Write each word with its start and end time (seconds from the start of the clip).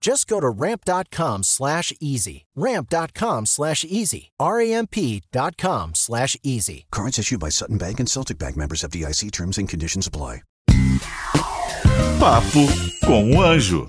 Just 0.00 0.28
go 0.28 0.40
to 0.40 0.48
ramp.com 0.48 1.42
slash 1.42 1.92
easy. 2.00 2.46
Ramp.com 2.54 3.46
slash 3.46 3.84
easy. 3.84 4.30
R-A-M-P.com 4.38 5.94
slash 5.94 6.36
easy. 6.42 6.86
Cards 6.90 7.18
issued 7.18 7.40
by 7.40 7.50
Sutton 7.50 7.78
Bank 7.78 8.00
and 8.00 8.08
Celtic 8.08 8.38
Bank 8.38 8.56
members 8.56 8.84
of 8.84 8.90
DIC 8.90 9.30
terms 9.32 9.58
and 9.58 9.68
conditions 9.68 10.06
apply. 10.06 10.42
Papo 12.18 12.66
com 13.04 13.30
o 13.30 13.42
Anjo. 13.42 13.88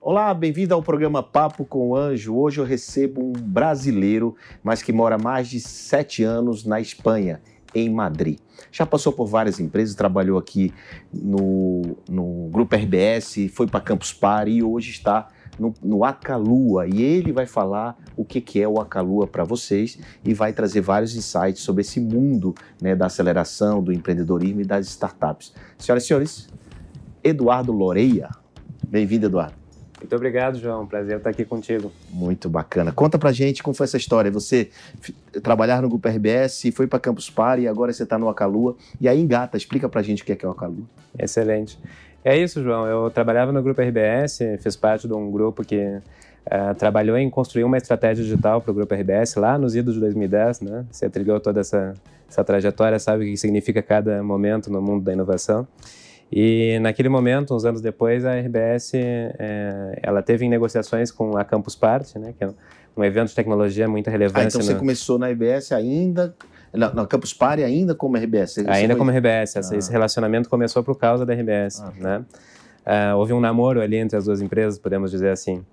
Olá, 0.00 0.32
bem-vindo 0.34 0.74
ao 0.74 0.82
programa 0.82 1.22
Papo 1.22 1.64
com 1.64 1.90
o 1.90 1.96
Anjo. 1.96 2.36
Hoje 2.36 2.60
eu 2.60 2.64
recebo 2.64 3.24
um 3.24 3.32
brasileiro, 3.32 4.36
mas 4.62 4.82
que 4.82 4.92
mora 4.92 5.16
há 5.16 5.18
mais 5.18 5.48
de 5.48 5.60
sete 5.60 6.22
anos 6.22 6.64
na 6.64 6.80
Espanha, 6.80 7.40
em 7.76 7.90
Madrid. 7.90 8.38
Já 8.72 8.86
passou 8.86 9.12
por 9.12 9.26
várias 9.26 9.60
empresas, 9.60 9.94
trabalhou 9.94 10.38
aqui 10.38 10.72
no, 11.12 11.96
no 12.08 12.48
Grupo 12.50 12.74
RBS, 12.74 13.50
foi 13.52 13.66
para 13.66 13.80
Campus 13.80 14.12
Party 14.12 14.52
e 14.52 14.62
hoje 14.62 14.90
está 14.90 15.28
no, 15.58 15.74
no 15.82 16.04
Acalua. 16.04 16.86
E 16.86 17.02
ele 17.02 17.32
vai 17.32 17.46
falar 17.46 17.96
o 18.16 18.24
que, 18.24 18.40
que 18.40 18.60
é 18.60 18.66
o 18.66 18.80
Acalua 18.80 19.26
para 19.26 19.44
vocês 19.44 19.98
e 20.24 20.32
vai 20.32 20.52
trazer 20.52 20.80
vários 20.80 21.14
insights 21.14 21.62
sobre 21.62 21.82
esse 21.82 22.00
mundo 22.00 22.54
né, 22.80 22.96
da 22.96 23.06
aceleração, 23.06 23.82
do 23.82 23.92
empreendedorismo 23.92 24.62
e 24.62 24.64
das 24.64 24.86
startups. 24.86 25.52
Senhoras 25.78 26.04
e 26.04 26.06
senhores, 26.06 26.48
Eduardo 27.22 27.72
Loreia. 27.72 28.30
Bem-vindo, 28.88 29.26
Eduardo. 29.26 29.65
Muito 29.98 30.14
obrigado, 30.14 30.58
João. 30.58 30.86
Prazer 30.86 31.16
estar 31.16 31.30
aqui 31.30 31.44
contigo. 31.44 31.90
Muito 32.10 32.48
bacana. 32.50 32.92
Conta 32.92 33.18
pra 33.18 33.32
gente 33.32 33.62
como 33.62 33.74
foi 33.74 33.84
essa 33.84 33.96
história. 33.96 34.30
Você 34.30 34.68
trabalhar 35.42 35.80
no 35.80 35.88
Grupo 35.88 36.06
RBS, 36.06 36.64
foi 36.74 36.86
para 36.86 36.98
Campus 36.98 37.30
Party 37.30 37.62
e 37.62 37.68
agora 37.68 37.92
você 37.92 38.02
está 38.02 38.18
no 38.18 38.28
Acalua. 38.28 38.76
E 39.00 39.08
aí 39.08 39.20
engata, 39.20 39.56
explica 39.56 39.88
pra 39.88 40.02
gente 40.02 40.22
o 40.22 40.26
que 40.26 40.32
é, 40.32 40.36
que 40.36 40.44
é 40.44 40.48
o 40.48 40.52
Acalua. 40.52 40.84
Excelente. 41.18 41.78
É 42.22 42.36
isso, 42.36 42.62
João. 42.62 42.86
Eu 42.86 43.10
trabalhava 43.10 43.52
no 43.52 43.62
Grupo 43.62 43.80
RBS, 43.80 44.40
fiz 44.60 44.76
parte 44.76 45.06
de 45.06 45.14
um 45.14 45.30
grupo 45.30 45.64
que 45.64 45.78
uh, 45.78 46.74
trabalhou 46.76 47.16
em 47.16 47.30
construir 47.30 47.64
uma 47.64 47.76
estratégia 47.76 48.22
digital 48.22 48.60
para 48.60 48.70
o 48.70 48.74
Grupo 48.74 48.94
RBS 48.94 49.36
lá 49.36 49.56
nos 49.56 49.74
idos 49.74 49.94
de 49.94 50.00
2010, 50.00 50.60
né? 50.60 50.84
Você 50.90 51.08
trilhou 51.08 51.40
toda 51.40 51.60
essa, 51.60 51.94
essa 52.28 52.44
trajetória, 52.44 52.98
sabe 52.98 53.24
o 53.24 53.26
que 53.28 53.36
significa 53.36 53.80
cada 53.80 54.22
momento 54.22 54.70
no 54.70 54.82
mundo 54.82 55.04
da 55.04 55.12
inovação. 55.12 55.66
E 56.30 56.78
naquele 56.80 57.08
momento, 57.08 57.54
uns 57.54 57.64
anos 57.64 57.80
depois, 57.80 58.24
a 58.24 58.34
RBS 58.34 58.92
é, 58.94 59.98
ela 60.02 60.22
teve 60.22 60.44
em 60.44 60.48
negociações 60.48 61.10
com 61.10 61.36
a 61.36 61.44
Campus 61.44 61.76
Party, 61.76 62.18
né, 62.18 62.34
que 62.36 62.44
é 62.44 62.48
um 62.96 63.04
evento 63.04 63.28
de 63.28 63.34
tecnologia 63.34 63.86
muito 63.88 64.10
relevante. 64.10 64.46
Ah, 64.46 64.48
então 64.48 64.62
você 64.62 64.72
no... 64.72 64.78
começou 64.78 65.18
na 65.18 65.28
RBS 65.28 65.72
ainda, 65.72 66.34
na, 66.72 66.92
na, 66.92 67.06
Campus 67.06 67.32
Party 67.32 67.62
ainda 67.62 67.94
como 67.94 68.16
RBS? 68.16 68.54
Você 68.54 68.60
ainda 68.68 68.94
foi... 68.94 68.96
como 68.96 69.10
RBS. 69.10 69.56
Ah. 69.56 69.76
Esse 69.76 69.92
relacionamento 69.92 70.48
começou 70.48 70.82
por 70.82 70.98
causa 70.98 71.24
da 71.24 71.32
RBS. 71.32 71.80
Ah, 71.80 71.92
né? 71.98 72.24
Uh, 72.86 73.16
houve 73.16 73.32
um 73.32 73.40
namoro 73.40 73.80
ali 73.80 73.96
entre 73.96 74.16
as 74.16 74.24
duas 74.24 74.40
empresas, 74.40 74.78
podemos 74.78 75.10
dizer 75.10 75.30
assim. 75.30 75.64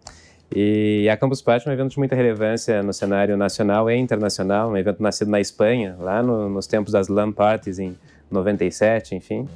E 0.55 1.07
a 1.09 1.17
Campus 1.17 1.41
Party 1.41 1.67
é 1.67 1.71
um 1.71 1.73
evento 1.73 1.91
de 1.91 1.97
muita 1.97 2.15
relevância 2.15 2.83
no 2.83 2.93
cenário 2.93 3.35
nacional 3.37 3.89
e 3.89 3.95
internacional, 3.95 4.69
um 4.69 4.77
evento 4.77 5.01
nascido 5.01 5.29
na 5.29 5.39
Espanha, 5.39 5.95
lá 5.99 6.21
no, 6.21 6.49
nos 6.49 6.67
tempos 6.67 6.91
das 6.93 7.07
LAN 7.07 7.31
parties 7.31 7.79
em 7.79 7.97
97, 8.29 9.15
enfim. 9.15 9.47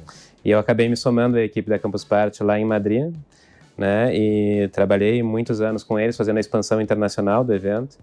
E 0.44 0.50
eu 0.50 0.58
acabei 0.58 0.88
me 0.88 0.96
somando 0.96 1.36
à 1.36 1.42
equipe 1.42 1.68
da 1.68 1.78
Campus 1.78 2.04
Party 2.04 2.42
lá 2.42 2.58
em 2.58 2.64
Madrid, 2.64 3.14
né? 3.76 4.14
E 4.14 4.68
trabalhei 4.68 5.22
muitos 5.22 5.60
anos 5.60 5.82
com 5.82 5.98
eles 5.98 6.16
fazendo 6.16 6.36
a 6.36 6.40
expansão 6.40 6.80
internacional 6.80 7.44
do 7.44 7.52
evento. 7.52 7.98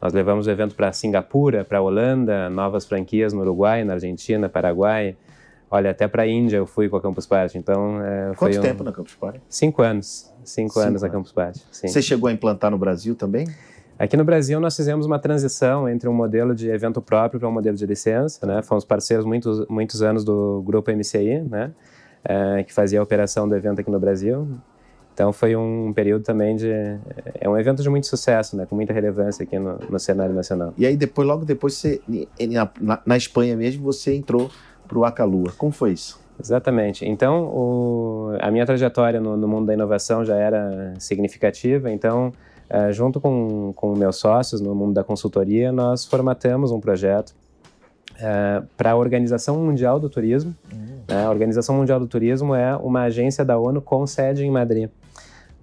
Nós 0.00 0.12
levamos 0.12 0.46
o 0.46 0.50
evento 0.50 0.74
para 0.74 0.92
Singapura, 0.92 1.64
para 1.64 1.80
Holanda, 1.80 2.48
novas 2.48 2.86
franquias 2.86 3.32
no 3.32 3.40
Uruguai, 3.40 3.84
na 3.84 3.94
Argentina, 3.94 4.48
Paraguai. 4.48 5.14
Olha, 5.70 5.90
até 5.90 6.08
para 6.08 6.22
a 6.22 6.26
Índia 6.26 6.56
eu 6.56 6.66
fui 6.66 6.88
com 6.88 6.96
a 6.96 7.00
Campus 7.00 7.26
Party. 7.26 7.58
Então, 7.58 8.02
é, 8.02 8.32
Quanto 8.34 8.58
um... 8.58 8.62
tempo 8.62 8.82
na 8.82 8.92
Campus 8.92 9.14
Party? 9.14 9.40
Cinco 9.48 9.82
anos. 9.82 10.32
Cinco, 10.42 10.70
Cinco 10.72 10.80
anos, 10.80 10.88
anos 10.88 11.02
na 11.02 11.08
Campus 11.10 11.32
Party. 11.32 11.62
Sim. 11.70 11.88
Você 11.88 12.00
chegou 12.02 12.28
a 12.28 12.32
implantar 12.32 12.70
no 12.70 12.78
Brasil 12.78 13.14
também? 13.14 13.46
Aqui 14.00 14.16
no 14.16 14.24
Brasil, 14.24 14.58
nós 14.58 14.74
fizemos 14.74 15.04
uma 15.04 15.18
transição 15.18 15.86
entre 15.86 16.08
um 16.08 16.12
modelo 16.14 16.54
de 16.54 16.70
evento 16.70 17.02
próprio 17.02 17.38
para 17.38 17.46
um 17.46 17.52
modelo 17.52 17.76
de 17.76 17.84
licença, 17.84 18.46
né? 18.46 18.62
Fomos 18.62 18.82
parceiros 18.82 19.26
muitos, 19.26 19.66
muitos 19.68 20.00
anos 20.00 20.24
do 20.24 20.62
grupo 20.62 20.90
MCI, 20.90 21.42
né? 21.42 21.70
É, 22.24 22.62
que 22.62 22.72
fazia 22.72 22.98
a 22.98 23.02
operação 23.02 23.46
do 23.46 23.54
evento 23.54 23.82
aqui 23.82 23.90
no 23.90 24.00
Brasil. 24.00 24.48
Então 25.12 25.34
foi 25.34 25.54
um 25.54 25.92
período 25.92 26.22
também 26.22 26.56
de 26.56 26.70
é 27.38 27.46
um 27.46 27.58
evento 27.58 27.82
de 27.82 27.90
muito 27.90 28.06
sucesso, 28.06 28.56
né, 28.56 28.64
com 28.64 28.74
muita 28.74 28.90
relevância 28.94 29.42
aqui 29.42 29.58
no, 29.58 29.76
no 29.90 29.98
cenário 29.98 30.34
nacional. 30.34 30.72
E 30.78 30.86
aí 30.86 30.96
depois, 30.96 31.28
logo 31.28 31.44
depois, 31.44 31.74
você, 31.74 32.00
na, 32.80 33.00
na 33.04 33.16
Espanha 33.18 33.54
mesmo, 33.54 33.82
você 33.82 34.14
entrou 34.14 34.50
para 34.88 34.98
o 34.98 35.04
Acalua. 35.04 35.52
Como 35.58 35.72
foi 35.72 35.92
isso? 35.92 36.18
Exatamente. 36.42 37.04
Então 37.04 37.44
o, 37.44 38.30
a 38.40 38.50
minha 38.50 38.64
trajetória 38.64 39.20
no, 39.20 39.36
no 39.36 39.46
mundo 39.46 39.66
da 39.66 39.74
inovação 39.74 40.24
já 40.24 40.36
era 40.36 40.94
significativa. 40.98 41.90
Então 41.90 42.32
Uh, 42.70 42.92
junto 42.92 43.20
com, 43.20 43.72
com 43.74 43.96
meus 43.96 44.16
sócios 44.16 44.60
no 44.60 44.74
mundo 44.76 44.94
da 44.94 45.02
consultoria, 45.02 45.72
nós 45.72 46.04
formatamos 46.04 46.70
um 46.70 46.78
projeto 46.78 47.34
uh, 48.14 48.64
para 48.76 48.92
a 48.92 48.96
Organização 48.96 49.58
Mundial 49.58 49.98
do 49.98 50.08
Turismo. 50.08 50.54
Uhum. 50.72 51.00
Né? 51.08 51.24
A 51.24 51.30
Organização 51.30 51.74
Mundial 51.74 51.98
do 51.98 52.06
Turismo 52.06 52.54
é 52.54 52.76
uma 52.76 53.02
agência 53.02 53.44
da 53.44 53.58
ONU 53.58 53.82
com 53.82 54.06
sede 54.06 54.44
em 54.44 54.50
Madrid. 54.52 54.88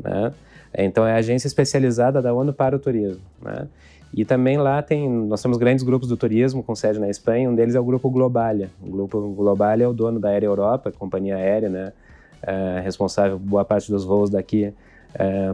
Né? 0.04 0.34
Então, 0.78 1.08
é 1.08 1.14
a 1.14 1.16
agência 1.16 1.48
especializada 1.48 2.22
da 2.22 2.34
ONU 2.34 2.52
para 2.52 2.76
o 2.76 2.80
turismo. 2.80 3.22
Né? 3.42 3.68
E 4.14 4.26
também 4.26 4.58
lá 4.58 4.82
tem, 4.82 5.10
nós 5.10 5.42
temos 5.42 5.58
grandes 5.58 5.86
grupos 5.86 6.10
do 6.10 6.18
turismo 6.18 6.62
com 6.62 6.76
sede 6.76 7.00
na 7.00 7.10
Espanha, 7.10 7.50
um 7.50 7.56
deles 7.56 7.74
é 7.74 7.80
o 7.80 7.86
Grupo 7.86 8.10
Globalia. 8.10 8.70
O 8.82 8.90
Grupo 8.90 9.30
Globalia 9.30 9.86
é 9.86 9.88
o 9.88 9.94
dono 9.94 10.20
da 10.20 10.30
Aérea 10.30 10.48
Europa, 10.48 10.92
companhia 10.92 11.38
aérea, 11.38 11.70
né? 11.70 11.94
Uh, 12.44 12.84
responsável 12.84 13.40
por 13.40 13.46
boa 13.48 13.66
parte 13.66 13.92
dos 13.92 14.06
voos 14.06 14.30
daqui 14.30 14.74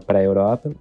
para 0.05 0.19
a 0.19 0.23
Europa. 0.23 0.71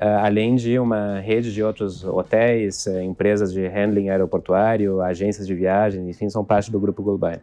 Uh, 0.00 0.24
além 0.24 0.54
de 0.54 0.78
uma 0.78 1.20
rede 1.20 1.52
de 1.52 1.62
outros 1.62 2.02
hotéis, 2.02 2.86
uh, 2.86 3.00
empresas 3.00 3.52
de 3.52 3.66
handling 3.66 4.08
aeroportuário, 4.08 5.02
agências 5.02 5.46
de 5.46 5.54
viagem, 5.54 6.08
enfim, 6.08 6.30
são 6.30 6.42
parte 6.42 6.70
do 6.70 6.80
Grupo 6.80 7.02
Global. 7.02 7.34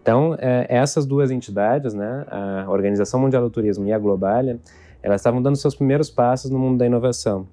Então, 0.00 0.34
uh, 0.34 0.38
essas 0.68 1.04
duas 1.04 1.32
entidades, 1.32 1.92
né, 1.92 2.24
a 2.30 2.70
Organização 2.70 3.18
Mundial 3.18 3.42
do 3.42 3.50
Turismo 3.50 3.88
e 3.88 3.92
a 3.92 3.98
Globalia, 3.98 4.60
elas 5.02 5.20
estavam 5.20 5.42
dando 5.42 5.56
seus 5.56 5.74
primeiros 5.74 6.08
passos 6.08 6.48
no 6.48 6.60
mundo 6.60 6.78
da 6.78 6.86
inovação. 6.86 7.48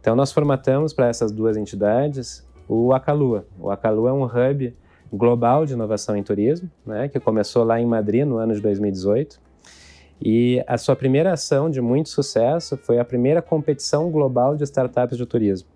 Então, 0.00 0.14
nós 0.14 0.30
formatamos 0.30 0.92
para 0.92 1.08
essas 1.08 1.32
duas 1.32 1.56
entidades 1.56 2.46
o 2.68 2.92
Acalua. 2.92 3.44
O 3.58 3.72
Acalua 3.72 4.10
é 4.10 4.12
um 4.12 4.22
hub 4.22 4.72
global 5.12 5.66
de 5.66 5.72
inovação 5.72 6.16
em 6.16 6.22
turismo, 6.22 6.70
né, 6.86 7.08
que 7.08 7.18
começou 7.18 7.64
lá 7.64 7.80
em 7.80 7.86
Madrid 7.86 8.24
no 8.24 8.36
ano 8.36 8.54
de 8.54 8.60
2018 8.60 9.49
e 10.20 10.62
a 10.66 10.76
sua 10.76 10.94
primeira 10.94 11.32
ação 11.32 11.70
de 11.70 11.80
muito 11.80 12.08
sucesso 12.08 12.76
foi 12.76 12.98
a 12.98 13.04
primeira 13.04 13.40
competição 13.40 14.10
global 14.10 14.56
de 14.56 14.64
startups 14.64 15.16
de 15.16 15.24
turismo. 15.24 15.68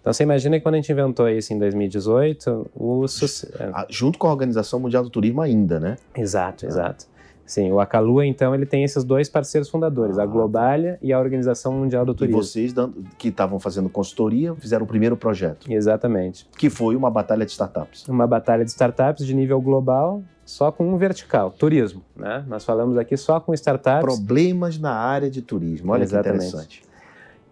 Então 0.00 0.12
você 0.12 0.22
imagina 0.22 0.56
que 0.56 0.62
quando 0.62 0.76
a 0.76 0.78
gente 0.78 0.90
inventou 0.90 1.28
isso 1.28 1.52
em 1.52 1.58
2018, 1.58 2.70
o 2.74 3.06
sucesso... 3.06 3.52
Ah, 3.72 3.86
junto 3.90 4.18
com 4.18 4.26
a 4.26 4.30
Organização 4.30 4.80
Mundial 4.80 5.02
do 5.02 5.10
Turismo 5.10 5.42
ainda, 5.42 5.78
né? 5.78 5.96
Exato, 6.16 6.64
exato. 6.64 7.04
Sim, 7.44 7.72
o 7.72 7.80
Acalua, 7.80 8.24
então, 8.24 8.54
ele 8.54 8.64
tem 8.64 8.84
esses 8.84 9.02
dois 9.02 9.28
parceiros 9.28 9.68
fundadores, 9.68 10.18
ah, 10.18 10.22
a 10.22 10.26
Globalia 10.26 10.98
e 11.02 11.12
a 11.12 11.18
Organização 11.18 11.72
Mundial 11.72 12.06
do 12.06 12.14
Turismo. 12.14 12.40
E 12.40 12.44
vocês, 12.44 12.72
que 13.18 13.28
estavam 13.28 13.58
fazendo 13.58 13.88
consultoria, 13.88 14.54
fizeram 14.54 14.84
o 14.84 14.86
primeiro 14.86 15.16
projeto. 15.16 15.70
Exatamente. 15.70 16.48
Que 16.56 16.70
foi 16.70 16.94
uma 16.94 17.10
batalha 17.10 17.44
de 17.44 17.50
startups. 17.50 18.06
Uma 18.06 18.26
batalha 18.26 18.64
de 18.64 18.70
startups 18.70 19.26
de 19.26 19.34
nível 19.34 19.60
global, 19.60 20.22
só 20.50 20.72
com 20.72 20.92
um 20.92 20.96
vertical, 20.96 21.50
turismo. 21.50 22.02
Né? 22.16 22.44
Nós 22.48 22.64
falamos 22.64 22.98
aqui 22.98 23.16
só 23.16 23.38
com 23.38 23.54
startups. 23.54 24.02
Problemas 24.02 24.78
na 24.78 24.92
área 24.92 25.30
de 25.30 25.40
turismo, 25.40 25.92
olha 25.92 26.02
Exatamente. 26.02 26.40
que 26.40 26.46
interessante. 26.48 26.82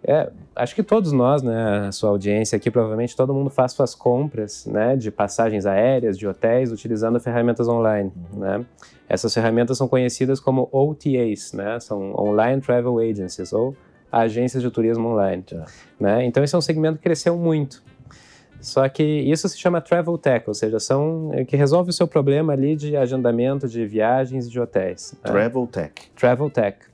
É, 0.03 0.31
acho 0.55 0.75
que 0.75 0.83
todos 0.83 1.11
nós, 1.11 1.41
né, 1.41 1.87
a 1.87 1.91
sua 1.91 2.09
audiência 2.09 2.55
aqui, 2.55 2.71
provavelmente 2.71 3.15
todo 3.15 3.33
mundo 3.33 3.49
faz 3.49 3.73
suas 3.73 3.93
compras, 3.93 4.65
né, 4.65 4.95
de 4.95 5.11
passagens 5.11 5.65
aéreas, 5.65 6.17
de 6.17 6.25
hotéis, 6.27 6.71
utilizando 6.71 7.19
ferramentas 7.19 7.67
online, 7.67 8.11
né. 8.33 8.65
Essas 9.09 9.33
ferramentas 9.33 9.77
são 9.77 9.87
conhecidas 9.87 10.39
como 10.39 10.69
OTAs, 10.71 11.51
né, 11.53 11.79
são 11.79 12.13
Online 12.17 12.61
Travel 12.61 12.99
Agencies, 12.99 13.51
ou 13.51 13.75
agências 14.09 14.63
de 14.63 14.71
turismo 14.71 15.09
online, 15.09 15.43
né. 15.99 16.25
Então 16.25 16.43
esse 16.43 16.55
é 16.55 16.57
um 16.57 16.61
segmento 16.61 16.97
que 16.97 17.03
cresceu 17.03 17.35
muito. 17.37 17.83
Só 18.61 18.87
que 18.89 19.03
isso 19.03 19.47
se 19.47 19.57
chama 19.57 19.79
Travel 19.79 20.17
Tech, 20.17 20.43
ou 20.47 20.53
seja, 20.53 20.79
são 20.79 21.31
que 21.47 21.55
resolve 21.55 21.91
o 21.91 21.93
seu 21.93 22.07
problema 22.07 22.53
ali 22.53 22.75
de 22.75 22.97
agendamento 22.97 23.67
de 23.67 23.85
viagens 23.85 24.47
e 24.47 24.49
de 24.49 24.59
hotéis. 24.59 25.13
Né? 25.13 25.31
Travel 25.31 25.67
Tech. 25.67 26.11
Travel 26.15 26.49
Tech 26.49 26.89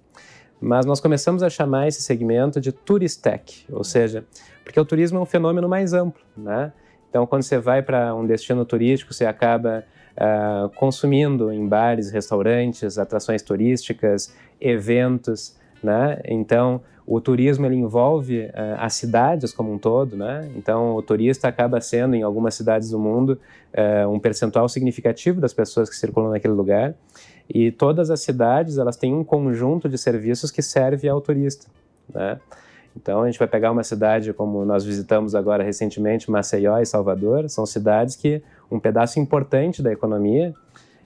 mas 0.60 0.86
nós 0.86 1.00
começamos 1.00 1.44
a 1.44 1.50
chamar 1.50 1.88
esse 1.88 2.02
segmento 2.02 2.60
de 2.60 2.72
Turistech, 2.72 3.66
ou 3.72 3.84
seja, 3.84 4.26
porque 4.64 4.80
o 4.80 4.86
turismo 4.86 5.20
é 5.20 5.22
um 5.22 5.26
fenômeno 5.26 5.68
mais 5.68 5.94
amplo, 5.94 6.24
né? 6.36 6.72
Então, 7.10 7.26
quando 7.28 7.44
você 7.44 7.60
vai 7.60 7.82
para 7.82 8.14
um 8.16 8.26
destino 8.26 8.66
turístico, 8.66 9.14
você 9.14 9.26
acaba 9.26 9.86
uh, 10.18 10.70
consumindo 10.70 11.52
em 11.52 11.68
bares, 11.68 12.12
restaurantes, 12.12 12.98
atrações 12.98 13.42
turísticas, 13.42 14.36
eventos, 14.60 15.56
né? 15.84 16.20
Então, 16.26 16.82
o 17.08 17.22
turismo 17.22 17.66
ele 17.66 17.76
envolve 17.76 18.46
uh, 18.46 18.52
as 18.78 18.96
cidades 18.96 19.54
como 19.54 19.72
um 19.72 19.78
todo, 19.78 20.16
né? 20.16 20.50
Então, 20.56 20.96
o 20.96 21.02
turista 21.02 21.48
acaba 21.48 21.80
sendo, 21.80 22.16
em 22.16 22.24
algumas 22.24 22.56
cidades 22.56 22.90
do 22.90 22.98
mundo, 22.98 23.40
uh, 23.74 24.10
um 24.10 24.20
percentual 24.20 24.68
significativo 24.68 25.40
das 25.40 25.54
pessoas 25.54 25.90
que 25.90 25.96
circulam 25.96 26.32
naquele 26.32 26.54
lugar. 26.54 26.96
E 27.48 27.72
todas 27.72 28.10
as 28.10 28.22
cidades 28.22 28.80
elas 28.80 28.98
têm 28.98 29.14
um 29.14 29.24
conjunto 29.24 29.88
de 29.88 29.98
serviços 29.98 30.50
que 30.50 30.64
serve 30.64 31.08
ao 31.08 31.22
turista, 31.22 31.68
né? 32.12 32.40
Então 32.96 33.22
a 33.22 33.26
gente 33.26 33.38
vai 33.38 33.48
pegar 33.48 33.72
uma 33.72 33.84
cidade 33.84 34.32
como 34.34 34.64
nós 34.64 34.86
visitamos 34.86 35.36
agora 35.36 35.64
recentemente, 35.64 36.32
Maceió 36.32 36.80
e 36.80 36.86
Salvador, 36.86 37.50
são 37.50 37.66
cidades 37.66 38.16
que 38.16 38.42
um 38.72 38.80
pedaço 38.80 39.20
importante 39.20 39.84
da 39.84 39.92
economia 39.92 40.54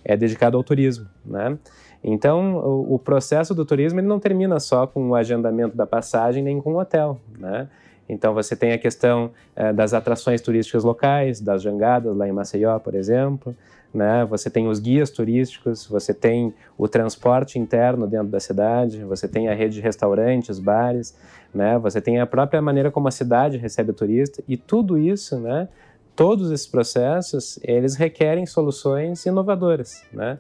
é 0.03 0.15
dedicado 0.17 0.57
ao 0.57 0.63
turismo, 0.63 1.07
né? 1.25 1.57
Então 2.03 2.57
o, 2.57 2.95
o 2.95 2.99
processo 2.99 3.53
do 3.53 3.65
turismo 3.65 3.99
ele 3.99 4.07
não 4.07 4.19
termina 4.19 4.59
só 4.59 4.87
com 4.87 5.09
o 5.09 5.15
agendamento 5.15 5.75
da 5.75 5.85
passagem 5.85 6.43
nem 6.43 6.61
com 6.61 6.73
o 6.73 6.79
hotel, 6.79 7.19
né? 7.37 7.67
Então 8.07 8.33
você 8.33 8.55
tem 8.55 8.71
a 8.71 8.77
questão 8.77 9.31
eh, 9.55 9.71
das 9.71 9.93
atrações 9.93 10.41
turísticas 10.41 10.83
locais, 10.83 11.39
das 11.39 11.61
jangadas 11.61 12.15
lá 12.15 12.27
em 12.27 12.31
Maceió, 12.31 12.79
por 12.79 12.95
exemplo 12.95 13.55
né? 13.93 14.25
Você 14.25 14.49
tem 14.49 14.67
os 14.67 14.79
guias 14.79 15.09
turísticos, 15.09 15.85
você 15.87 16.13
tem 16.13 16.53
o 16.77 16.87
transporte 16.87 17.57
interno 17.57 18.07
dentro 18.07 18.27
da 18.27 18.39
cidade, 18.39 19.03
você 19.03 19.27
tem 19.27 19.49
a 19.49 19.53
rede 19.53 19.75
de 19.75 19.81
restaurantes, 19.81 20.59
bares, 20.59 21.15
né? 21.53 21.77
Você 21.79 21.99
tem 21.99 22.19
a 22.19 22.27
própria 22.27 22.61
maneira 22.61 22.91
como 22.91 23.07
a 23.07 23.11
cidade 23.11 23.57
recebe 23.57 23.91
o 23.91 23.93
turista 23.93 24.43
e 24.47 24.55
tudo 24.55 24.97
isso, 24.97 25.39
né? 25.39 25.67
Todos 26.19 26.51
esses 26.51 26.67
processos, 26.67 27.57
eles 27.63 27.95
requerem 27.95 28.45
soluções 28.45 29.25
inovadoras, 29.25 30.03
né? 30.11 30.37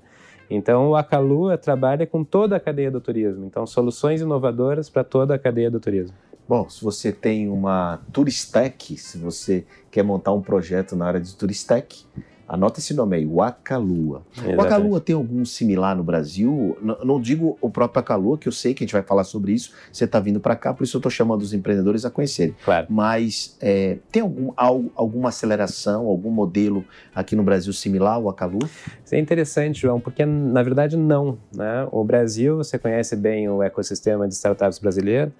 Então, 0.49 0.89
o 0.89 0.95
Acalua 0.97 1.57
trabalha 1.57 2.05
com 2.05 2.21
toda 2.21 2.57
a 2.57 2.59
cadeia 2.59 2.91
do 2.91 2.99
turismo. 2.99 3.45
Então, 3.45 3.65
soluções 3.65 4.19
inovadoras 4.19 4.89
para 4.89 5.05
toda 5.05 5.35
a 5.35 5.39
cadeia 5.39 5.71
do 5.71 5.79
turismo. 5.79 6.13
Bom, 6.45 6.67
se 6.67 6.83
você 6.83 7.13
tem 7.13 7.47
uma 7.47 8.01
Turistec, 8.11 8.97
se 8.97 9.17
você 9.17 9.65
quer 9.89 10.03
montar 10.03 10.33
um 10.33 10.41
projeto 10.41 10.97
na 10.97 11.05
área 11.05 11.21
de 11.21 11.33
Turistec, 11.33 12.05
Anota 12.49 12.79
esse 12.79 12.95
nome 12.95 13.15
aí, 13.15 13.25
Wacalua. 13.27 14.23
O 14.43 14.55
Wacalua 14.55 14.99
tem 14.99 15.15
algum 15.15 15.45
similar 15.45 15.95
no 15.95 16.03
Brasil? 16.03 16.75
Não, 16.81 16.97
não, 17.05 17.21
digo 17.21 17.59
o 17.61 17.69
próprio 17.69 18.01
Wacalua, 18.01 18.39
que 18.39 18.47
eu 18.47 18.51
sei 18.51 18.73
que 18.73 18.83
a 18.83 18.87
gente 18.87 18.93
vai 18.93 19.03
falar 19.03 19.23
sobre 19.23 19.51
isso. 19.51 19.71
Você 19.93 20.05
está 20.05 20.19
vindo 20.19 20.39
para 20.39 20.55
cá, 20.55 20.73
por 20.73 20.83
isso 20.83 20.97
eu 20.97 20.99
estou 20.99 21.11
chamando 21.11 21.43
os 21.43 21.53
empreendedores 21.53 22.05
a 22.05 22.09
conhecerem. 22.09 22.55
Claro. 22.65 22.87
Mas 22.89 23.55
é, 23.61 23.99
tem 24.11 24.23
algum, 24.23 24.51
alguma 24.57 25.29
aceleração, 25.29 26.07
algum 26.07 26.31
modelo 26.31 26.83
aqui 27.13 27.35
no 27.35 27.43
Brasil 27.43 27.71
similar 27.71 28.15
ao 28.15 28.23
Wacalua? 28.23 28.67
Isso 29.05 29.13
é 29.13 29.19
interessante, 29.19 29.81
João, 29.81 29.99
porque 29.99 30.25
na 30.25 30.63
verdade 30.63 30.97
não. 30.97 31.37
Né? 31.55 31.87
O 31.91 32.03
Brasil, 32.03 32.57
você 32.57 32.79
conhece 32.79 33.15
bem 33.15 33.47
o 33.47 33.61
ecossistema 33.61 34.27
de 34.27 34.33
startups 34.33 34.79
brasileiro 34.79 35.31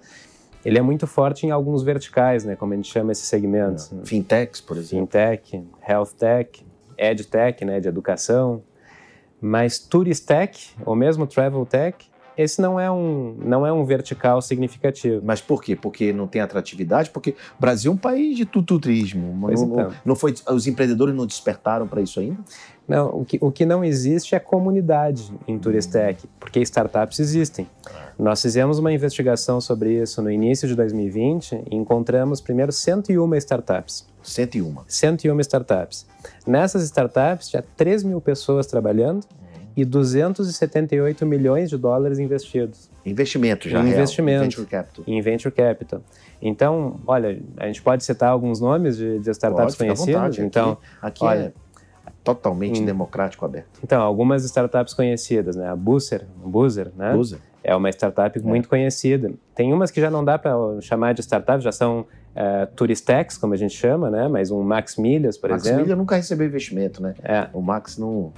ele 0.64 0.78
é 0.78 0.82
muito 0.82 1.06
forte 1.06 1.46
em 1.46 1.50
alguns 1.50 1.82
verticais, 1.82 2.44
né, 2.44 2.54
como 2.54 2.72
a 2.72 2.76
gente 2.76 2.92
chama 2.92 3.12
esses 3.12 3.24
segmentos. 3.24 3.90
Fintechs, 4.04 4.60
por 4.60 4.76
exemplo. 4.76 5.06
Fintech, 5.06 5.64
Health 5.88 6.10
Tech, 6.18 6.64
EdTech, 7.00 7.64
né, 7.64 7.80
de 7.80 7.88
educação, 7.88 8.62
mas 9.40 9.78
Turistech, 9.78 10.74
ou 10.84 10.94
mesmo 10.94 11.26
Travel 11.26 11.64
Tech, 11.64 12.09
esse 12.40 12.60
não 12.60 12.78
é 12.78 12.90
um 12.90 13.36
não 13.44 13.66
é 13.66 13.72
um 13.72 13.84
vertical 13.84 14.40
significativo. 14.40 15.22
Mas 15.24 15.40
por 15.40 15.62
quê? 15.62 15.76
Porque 15.76 16.12
não 16.12 16.26
tem 16.26 16.40
atratividade? 16.40 17.10
Porque 17.10 17.30
o 17.30 17.60
Brasil 17.60 17.92
é 17.92 17.94
um 17.94 17.98
país 17.98 18.36
de 18.36 18.44
turismo. 18.44 19.36
Não, 19.36 19.50
então. 19.52 19.66
não, 19.66 19.92
não, 20.04 20.16
foi, 20.16 20.34
os 20.48 20.66
empreendedores 20.66 21.14
não 21.14 21.26
despertaram 21.26 21.86
para 21.86 22.00
isso 22.00 22.20
ainda? 22.20 22.38
Não, 22.86 23.20
o 23.20 23.24
que, 23.24 23.38
o 23.40 23.52
que 23.52 23.64
não 23.64 23.84
existe 23.84 24.34
é 24.34 24.40
comunidade 24.40 25.32
em 25.46 25.56
Turistec, 25.58 26.26
porque 26.40 26.60
startups 26.60 27.20
existem. 27.20 27.68
Nós 28.18 28.42
fizemos 28.42 28.78
uma 28.80 28.92
investigação 28.92 29.60
sobre 29.60 30.02
isso 30.02 30.20
no 30.20 30.30
início 30.30 30.66
de 30.66 30.74
2020 30.74 31.66
e 31.70 31.76
encontramos 31.76 32.40
primeiro 32.40 32.72
101 32.72 33.34
startups. 33.36 34.06
101. 34.22 34.74
101 34.86 35.40
startups. 35.40 36.06
Nessas 36.46 36.82
startups, 36.82 37.48
tinha 37.48 37.64
3 37.76 38.02
mil 38.02 38.20
pessoas 38.20 38.66
trabalhando 38.66 39.24
e 39.80 39.84
278 39.84 41.24
milhões 41.24 41.70
de 41.70 41.78
dólares 41.78 42.18
investidos. 42.18 42.90
Investimento 43.04 43.68
já, 43.68 43.80
em 43.80 43.88
investimento, 43.88 44.42
Venture 44.42 44.66
Capital. 44.66 45.04
Em 45.06 45.20
Venture 45.22 45.54
Capital. 45.54 46.02
Então, 46.42 47.00
olha, 47.06 47.40
a 47.56 47.66
gente 47.66 47.80
pode 47.80 48.04
citar 48.04 48.30
alguns 48.30 48.60
nomes 48.60 48.98
de, 48.98 49.18
de 49.18 49.30
startups 49.30 49.74
pode, 49.74 49.88
conhecidas. 49.88 50.38
Então, 50.38 50.72
aqui, 51.00 51.24
aqui 51.24 51.24
olha, 51.24 51.54
é 52.06 52.10
totalmente 52.22 52.82
hum, 52.82 52.84
democrático 52.84 53.44
aberto. 53.44 53.80
Então, 53.82 54.02
algumas 54.02 54.44
startups 54.44 54.92
conhecidas, 54.92 55.56
né? 55.56 55.68
A 55.68 55.76
Boozer, 55.76 56.26
Boozer, 56.44 56.92
né? 56.94 57.14
Boozer. 57.14 57.38
É 57.64 57.74
uma 57.74 57.88
startup 57.90 58.38
é. 58.38 58.42
muito 58.42 58.68
conhecida. 58.68 59.32
Tem 59.54 59.72
umas 59.72 59.90
que 59.90 60.00
já 60.00 60.10
não 60.10 60.24
dá 60.24 60.38
para 60.38 60.52
chamar 60.80 61.14
de 61.14 61.22
startup, 61.22 61.62
já 61.62 61.72
são 61.72 62.00
uh, 62.00 62.66
Turistex, 62.74 63.38
como 63.38 63.54
a 63.54 63.56
gente 63.56 63.74
chama, 63.74 64.10
né? 64.10 64.28
Mas 64.28 64.50
um 64.50 64.62
Max 64.62 64.96
Milhas, 64.96 65.38
por 65.38 65.50
Max 65.50 65.62
exemplo. 65.62 65.78
Max 65.78 65.86
Milhas 65.86 65.98
nunca 65.98 66.16
recebeu 66.16 66.46
investimento, 66.46 67.02
né? 67.02 67.14
É. 67.22 67.48
O 67.52 67.60
Max 67.62 67.96
não 67.96 68.32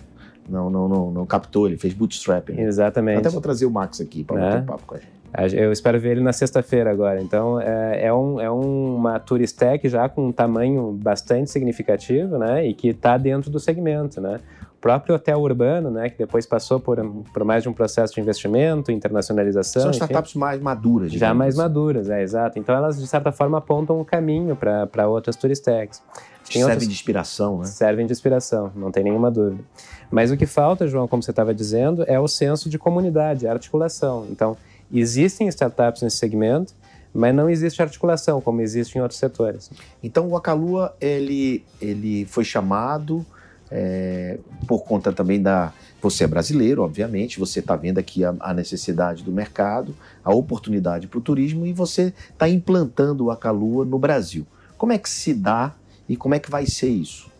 não, 0.48 0.68
não, 0.68 0.88
não, 0.88 1.10
não 1.10 1.26
captou, 1.26 1.66
ele 1.66 1.76
fez 1.76 1.94
bootstrapping. 1.94 2.60
Exatamente. 2.60 3.18
Até 3.18 3.28
vou 3.28 3.40
trazer 3.40 3.66
o 3.66 3.70
Max 3.70 4.00
aqui 4.00 4.24
para 4.24 4.40
bater 4.40 4.62
um 4.62 4.66
papo 4.66 4.82
com 4.86 4.94
a 4.94 4.98
gente. 4.98 5.22
Eu 5.54 5.72
espero 5.72 5.98
ver 5.98 6.10
ele 6.10 6.20
na 6.20 6.32
sexta-feira 6.32 6.90
agora. 6.90 7.22
Então, 7.22 7.58
é, 7.58 8.04
é, 8.04 8.12
um, 8.12 8.38
é 8.38 8.50
uma 8.50 9.18
Turistec 9.18 9.88
já 9.88 10.06
com 10.06 10.26
um 10.26 10.32
tamanho 10.32 10.92
bastante 10.92 11.50
significativo, 11.50 12.36
né? 12.36 12.66
E 12.66 12.74
que 12.74 12.88
está 12.88 13.16
dentro 13.16 13.50
do 13.50 13.58
segmento, 13.58 14.20
né? 14.20 14.40
O 14.74 14.80
próprio 14.82 15.14
hotel 15.14 15.40
urbano, 15.40 15.90
né? 15.90 16.10
Que 16.10 16.18
depois 16.18 16.44
passou 16.44 16.78
por, 16.78 16.98
por 17.32 17.44
mais 17.44 17.62
de 17.62 17.68
um 17.70 17.72
processo 17.72 18.14
de 18.14 18.20
investimento, 18.20 18.92
internacionalização. 18.92 19.82
São 19.82 19.90
startups 19.92 20.32
enfim, 20.32 20.38
mais 20.38 20.60
maduras, 20.60 21.10
Já 21.10 21.32
mais 21.32 21.54
assim. 21.54 21.62
maduras, 21.62 22.10
é, 22.10 22.22
exato. 22.22 22.58
Então, 22.58 22.74
elas, 22.74 23.00
de 23.00 23.06
certa 23.06 23.32
forma, 23.32 23.56
apontam 23.56 23.96
o 23.96 24.00
um 24.02 24.04
caminho 24.04 24.54
para 24.54 25.08
outras 25.08 25.34
Turistecs. 26.52 26.60
servem 26.60 26.74
outros, 26.74 26.88
de 26.88 26.94
inspiração, 26.94 27.58
né? 27.58 27.64
Servem 27.66 28.06
de 28.06 28.12
inspiração, 28.12 28.72
não 28.74 28.90
tem 28.90 29.04
nenhuma 29.04 29.30
dúvida. 29.30 29.62
Mas 30.10 30.30
o 30.30 30.36
que 30.36 30.46
falta, 30.46 30.86
João, 30.86 31.08
como 31.08 31.22
você 31.22 31.30
estava 31.30 31.54
dizendo, 31.54 32.04
é 32.06 32.20
o 32.20 32.28
senso 32.28 32.68
de 32.68 32.78
comunidade, 32.78 33.46
a 33.46 33.52
articulação. 33.52 34.26
Então, 34.30 34.56
existem 34.92 35.48
startups 35.48 36.02
nesse 36.02 36.18
segmento, 36.18 36.74
mas 37.14 37.34
não 37.34 37.48
existe 37.48 37.80
articulação 37.82 38.40
como 38.40 38.60
existe 38.60 38.96
em 38.96 39.00
outros 39.00 39.18
setores. 39.18 39.70
Então, 40.02 40.28
o 40.28 40.36
Acalua 40.36 40.94
ele, 41.00 41.64
ele 41.80 42.26
foi 42.26 42.44
chamado 42.44 43.24
é, 43.72 44.38
por 44.66 44.84
conta 44.84 45.12
também 45.12 45.40
da. 45.40 45.72
Você 46.02 46.24
é 46.24 46.26
brasileiro, 46.26 46.82
obviamente, 46.82 47.38
você 47.38 47.60
está 47.60 47.74
vendo 47.74 47.96
aqui 47.96 48.22
a, 48.22 48.34
a, 48.40 48.52
necessidade 48.52 49.22
do 49.22 49.32
mercado, 49.32 49.94
a 50.22 50.34
oportunidade 50.34 51.06
para 51.06 51.18
o 51.18 51.22
turismo 51.22 51.64
e 51.64 51.72
você 51.72 52.12
está 52.28 52.46
implantando 52.48 53.24
o 53.24 53.30
Acalua 53.30 53.84
no 53.84 53.98
Brasil. 53.98 54.46
Como 54.76 54.92
é 54.92 54.98
que 54.98 55.08
se 55.08 55.32
dá 55.32 55.74
e 56.12 56.16
como 56.16 56.34
é 56.34 56.38
que 56.38 56.50
vai 56.50 56.66
ser 56.66 56.90
isso? 56.90 57.32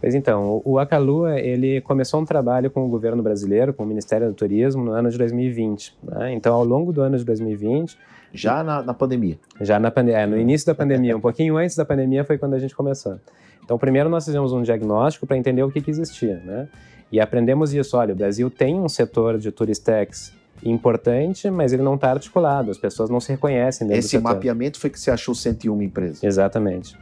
Pois 0.00 0.14
então, 0.14 0.62
o 0.64 0.78
Acalua, 0.78 1.38
ele 1.38 1.82
começou 1.82 2.18
um 2.18 2.24
trabalho 2.24 2.70
com 2.70 2.82
o 2.82 2.88
governo 2.88 3.22
brasileiro, 3.22 3.74
com 3.74 3.82
o 3.82 3.86
Ministério 3.86 4.26
do 4.26 4.32
Turismo, 4.32 4.82
no 4.82 4.92
ano 4.92 5.10
de 5.10 5.18
2020. 5.18 5.94
Né? 6.02 6.32
Então, 6.32 6.54
ao 6.54 6.64
longo 6.64 6.94
do 6.94 7.02
ano 7.02 7.18
de 7.18 7.24
2020... 7.24 7.98
Já 8.32 8.62
na, 8.64 8.82
na 8.82 8.94
pandemia? 8.94 9.38
Já 9.60 9.78
na 9.78 9.90
pandemia, 9.90 10.20
é, 10.20 10.26
no 10.26 10.38
início 10.38 10.66
da 10.66 10.74
pandemia, 10.74 11.14
um 11.14 11.20
pouquinho 11.20 11.58
antes 11.58 11.76
da 11.76 11.84
pandemia 11.84 12.24
foi 12.24 12.38
quando 12.38 12.54
a 12.54 12.58
gente 12.58 12.74
começou. 12.74 13.20
Então, 13.62 13.76
primeiro 13.76 14.08
nós 14.08 14.24
fizemos 14.24 14.50
um 14.54 14.62
diagnóstico 14.62 15.26
para 15.26 15.36
entender 15.36 15.62
o 15.62 15.70
que, 15.70 15.82
que 15.82 15.90
existia, 15.90 16.40
né? 16.42 16.68
E 17.12 17.20
aprendemos 17.20 17.74
isso, 17.74 17.98
olha, 17.98 18.14
o 18.14 18.16
Brasil 18.16 18.48
tem 18.48 18.80
um 18.80 18.88
setor 18.88 19.36
de 19.36 19.52
turistex 19.52 20.32
importante, 20.64 21.50
mas 21.50 21.72
ele 21.72 21.82
não 21.82 21.96
está 21.96 22.10
articulado, 22.10 22.70
as 22.70 22.78
pessoas 22.78 23.10
não 23.10 23.20
se 23.20 23.32
reconhecem 23.32 23.92
Esse 23.92 24.18
mapeamento 24.18 24.78
foi 24.78 24.88
que 24.88 24.98
você 24.98 25.10
achou 25.10 25.34
101 25.34 25.82
empresas? 25.82 26.22
Exatamente. 26.22 26.96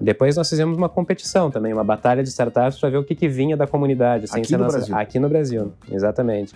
Depois 0.00 0.36
nós 0.36 0.48
fizemos 0.48 0.76
uma 0.76 0.88
competição 0.88 1.50
também, 1.50 1.72
uma 1.72 1.84
batalha 1.84 2.22
de 2.22 2.28
startups 2.28 2.78
para 2.78 2.90
ver 2.90 2.98
o 2.98 3.04
que, 3.04 3.14
que 3.14 3.28
vinha 3.28 3.56
da 3.56 3.66
comunidade. 3.66 4.26
Aqui 4.30 4.56
no 4.56 4.66
Brasil? 4.66 4.96
Aqui 4.96 5.18
no 5.18 5.28
Brasil, 5.28 5.72
exatamente. 5.90 6.54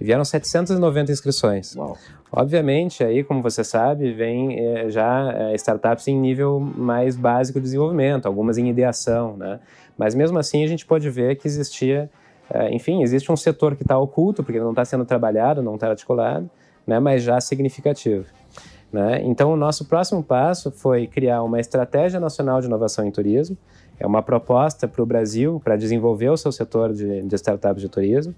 Vieram 0.00 0.24
790 0.24 1.12
inscrições. 1.12 1.76
Uau. 1.76 1.96
Obviamente, 2.32 3.04
aí, 3.04 3.22
como 3.22 3.40
você 3.40 3.62
sabe, 3.62 4.12
vem 4.12 4.58
é, 4.58 4.90
já 4.90 5.32
é, 5.32 5.54
startups 5.54 6.08
em 6.08 6.18
nível 6.18 6.58
mais 6.58 7.16
básico 7.16 7.60
de 7.60 7.64
desenvolvimento, 7.64 8.26
algumas 8.26 8.58
em 8.58 8.68
ideação, 8.68 9.36
né? 9.36 9.60
Mas 9.96 10.14
mesmo 10.14 10.36
assim, 10.38 10.64
a 10.64 10.66
gente 10.66 10.84
pode 10.84 11.08
ver 11.08 11.36
que 11.36 11.46
existia, 11.46 12.10
é, 12.50 12.74
enfim, 12.74 13.02
existe 13.02 13.30
um 13.30 13.36
setor 13.36 13.76
que 13.76 13.82
está 13.82 13.96
oculto, 13.96 14.42
porque 14.42 14.58
não 14.58 14.70
está 14.70 14.84
sendo 14.84 15.04
trabalhado, 15.04 15.62
não 15.62 15.76
está 15.76 15.88
articulado, 15.88 16.50
né? 16.84 16.98
Mas 16.98 17.22
já 17.22 17.40
significativo. 17.40 18.24
Né? 18.94 19.22
Então, 19.24 19.52
o 19.52 19.56
nosso 19.56 19.86
próximo 19.86 20.22
passo 20.22 20.70
foi 20.70 21.08
criar 21.08 21.42
uma 21.42 21.58
estratégia 21.58 22.20
nacional 22.20 22.60
de 22.60 22.68
inovação 22.68 23.04
em 23.04 23.10
turismo, 23.10 23.58
é 23.98 24.06
uma 24.06 24.22
proposta 24.22 24.86
para 24.86 25.02
o 25.02 25.06
Brasil 25.06 25.60
para 25.64 25.74
desenvolver 25.74 26.28
o 26.28 26.36
seu 26.36 26.52
setor 26.52 26.92
de, 26.92 27.22
de 27.22 27.34
startups 27.34 27.82
de 27.82 27.88
turismo. 27.88 28.32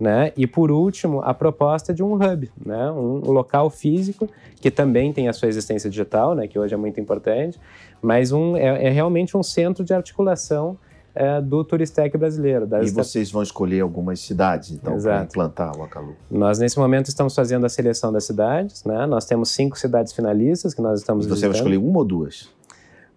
Né? 0.00 0.32
E 0.34 0.46
por 0.46 0.70
último, 0.70 1.20
a 1.20 1.34
proposta 1.34 1.92
de 1.92 2.02
um 2.02 2.14
hub, 2.14 2.50
né? 2.64 2.90
um 2.90 3.30
local 3.30 3.68
físico 3.68 4.26
que 4.58 4.70
também 4.70 5.12
tem 5.12 5.28
a 5.28 5.32
sua 5.34 5.46
existência 5.46 5.90
digital, 5.90 6.34
né? 6.34 6.48
que 6.48 6.58
hoje 6.58 6.72
é 6.72 6.78
muito 6.78 6.98
importante, 6.98 7.60
mas 8.00 8.32
um, 8.32 8.56
é, 8.56 8.86
é 8.86 8.88
realmente 8.88 9.36
um 9.36 9.42
centro 9.42 9.84
de 9.84 9.92
articulação 9.92 10.78
é, 11.18 11.40
do 11.40 11.64
Turistec 11.64 12.16
brasileiro. 12.16 12.68
e 12.80 12.90
vocês 12.90 13.28
vão 13.32 13.42
escolher 13.42 13.80
algumas 13.80 14.20
cidades, 14.20 14.70
então, 14.70 14.96
para 15.00 15.24
implantar 15.24 15.76
o 15.76 15.82
Acalu? 15.82 16.14
Nós, 16.30 16.60
nesse 16.60 16.78
momento, 16.78 17.08
estamos 17.08 17.34
fazendo 17.34 17.66
a 17.66 17.68
seleção 17.68 18.12
das 18.12 18.22
cidades. 18.24 18.84
Né? 18.84 19.04
Nós 19.04 19.24
temos 19.24 19.50
cinco 19.50 19.76
cidades 19.76 20.12
finalistas 20.12 20.74
que 20.74 20.80
nós 20.80 21.00
estamos 21.00 21.26
e 21.26 21.28
você 21.28 21.48
visitando. 21.48 21.50
vai 21.50 21.58
escolher 21.58 21.76
uma 21.76 21.98
ou 21.98 22.04
duas? 22.04 22.48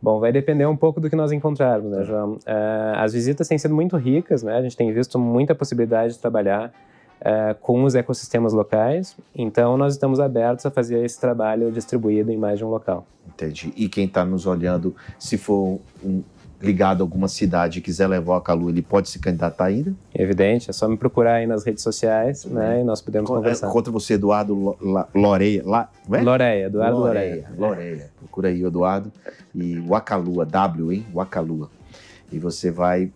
Bom, 0.01 0.19
vai 0.19 0.31
depender 0.31 0.65
um 0.65 0.75
pouco 0.75 0.99
do 0.99 1.11
que 1.11 1.15
nós 1.15 1.31
encontrarmos, 1.31 1.91
né, 1.91 2.03
João? 2.03 2.39
É, 2.43 2.93
as 2.95 3.13
visitas 3.13 3.47
têm 3.47 3.59
sido 3.59 3.75
muito 3.75 3.95
ricas, 3.97 4.41
né? 4.41 4.57
A 4.57 4.61
gente 4.63 4.75
tem 4.75 4.91
visto 4.91 5.19
muita 5.19 5.53
possibilidade 5.53 6.13
de 6.13 6.19
trabalhar 6.19 6.73
é, 7.19 7.53
com 7.61 7.83
os 7.83 7.93
ecossistemas 7.93 8.51
locais, 8.51 9.15
então 9.35 9.77
nós 9.77 9.93
estamos 9.93 10.19
abertos 10.19 10.65
a 10.65 10.71
fazer 10.71 11.05
esse 11.05 11.21
trabalho 11.21 11.71
distribuído 11.71 12.31
em 12.31 12.37
mais 12.37 12.57
de 12.57 12.65
um 12.65 12.69
local. 12.69 13.05
Entendi. 13.27 13.71
E 13.77 13.87
quem 13.87 14.05
está 14.05 14.25
nos 14.25 14.47
olhando, 14.47 14.95
se 15.19 15.37
for 15.37 15.79
um, 16.03 16.23
ligado 16.61 17.01
a 17.01 17.03
alguma 17.03 17.27
cidade 17.27 17.79
e 17.79 17.81
quiser 17.81 18.07
levar 18.07 18.37
a 18.37 18.41
Calu, 18.41 18.69
ele 18.69 18.81
pode 18.81 19.09
se 19.09 19.19
candidatar 19.19 19.65
ainda? 19.65 19.93
Evidente, 20.13 20.69
é 20.69 20.73
só 20.73 20.87
me 20.87 20.97
procurar 20.97 21.35
aí 21.35 21.47
nas 21.47 21.63
redes 21.63 21.83
sociais, 21.83 22.45
né? 22.45 22.81
E 22.81 22.83
nós 22.83 23.01
podemos 23.01 23.29
é, 23.29 23.33
conversar. 23.33 23.69
Contra 23.69 23.91
você, 23.91 24.13
Eduardo 24.13 24.77
Loreia. 25.13 25.63
La, 25.65 25.89
é? 26.11 26.21
Loreia, 26.21 26.65
Eduardo 26.67 26.97
Loreia. 26.97 27.49
Loreia. 27.57 27.69
Loreia. 27.69 28.11
Procura 28.19 28.49
aí, 28.49 28.63
Eduardo. 28.63 29.11
E 29.53 29.79
Wacalua, 29.79 30.45
W, 30.45 30.91
hein? 30.91 31.05
Wacalua. 31.13 31.69
E 32.31 32.39
você 32.39 32.71
vai 32.71 33.11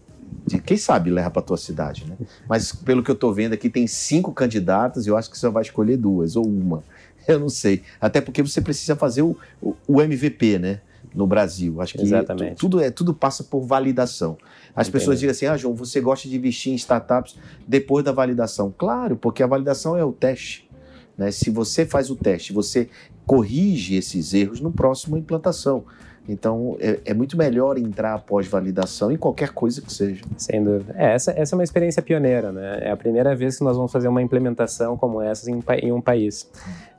de, 0.46 0.60
quem 0.60 0.78
sabe 0.78 1.10
leva 1.10 1.30
para 1.32 1.42
tua 1.42 1.58
cidade, 1.58 2.06
né? 2.08 2.16
Mas 2.48 2.72
pelo 2.72 3.04
que 3.04 3.10
eu 3.10 3.16
estou 3.16 3.34
vendo 3.34 3.54
aqui, 3.54 3.70
tem 3.70 3.88
cinco 3.88 4.32
candidatas 4.32 5.06
e 5.06 5.10
eu 5.10 5.18
acho 5.18 5.30
que 5.30 5.38
você 5.38 5.50
vai 5.50 5.64
escolher 5.64 5.98
duas 5.98 6.36
ou 6.36 6.46
uma. 6.46 6.84
Eu 7.28 7.40
não 7.40 7.50
sei. 7.50 7.82
Até 8.00 8.22
porque 8.22 8.44
você 8.44 8.62
precisa 8.62 8.96
fazer 8.96 9.24
o, 9.24 9.36
o, 9.60 9.76
o 9.88 10.00
MVP, 10.00 10.60
né? 10.60 10.82
No 11.16 11.26
Brasil. 11.26 11.82
Acho 11.82 11.94
que 11.94 12.04
Exatamente. 12.04 12.56
tudo, 12.56 12.80
é, 12.82 12.92
tudo 12.92 13.14
passa 13.14 13.44
por 13.44 13.62
validação. 13.62 14.38
As 14.76 14.88
Entendi. 14.88 14.92
pessoas 14.92 15.20
dizem 15.20 15.32
assim: 15.32 15.46
ah, 15.46 15.58
João, 15.58 15.74
você 15.74 16.02
gosta 16.02 16.28
de 16.28 16.36
investir 16.36 16.74
em 16.74 16.76
startups 16.76 17.38
depois 17.68 18.04
da 18.04 18.12
validação. 18.12 18.74
Claro, 18.78 19.16
porque 19.16 19.42
a 19.42 19.48
validação 19.48 19.98
é 19.98 20.04
o 20.04 20.12
teste. 20.12 20.70
Né? 21.18 21.32
Se 21.32 21.50
você 21.50 21.86
faz 21.86 22.10
o 22.10 22.16
teste, 22.16 22.52
você 22.52 22.90
corrige 23.26 23.96
esses 23.96 24.34
erros 24.34 24.60
no 24.60 24.72
próximo 24.72 25.18
implantação. 25.18 25.86
Então, 26.28 26.76
é, 26.80 27.00
é, 27.06 27.14
muito 27.14 27.38
melhor 27.38 27.78
entrar 27.78 28.16
após 28.16 28.48
validação 28.48 29.12
em 29.12 29.18
qualquer 29.18 29.50
coisa 29.50 29.80
que 29.82 29.94
seja. 29.94 30.24
Sem 30.38 30.64
dúvida. 30.64 30.96
É, 30.98 31.14
essa, 31.14 31.32
essa 31.32 31.54
é 31.54 31.56
uma 31.56 31.64
experiência 31.64 32.02
pioneira, 32.02 32.52
né? 32.52 32.80
É 32.82 32.92
a 32.92 32.98
primeira 32.98 33.36
vez 33.36 33.58
que 33.58 33.64
nós 33.64 33.78
vamos 33.78 33.92
fazer 33.92 34.08
uma 34.08 34.22
implementação 34.22 34.98
como 34.98 35.22
essa 35.22 35.50
em, 35.52 35.64
em 35.84 35.92
um 35.92 36.02
país. 36.02 36.50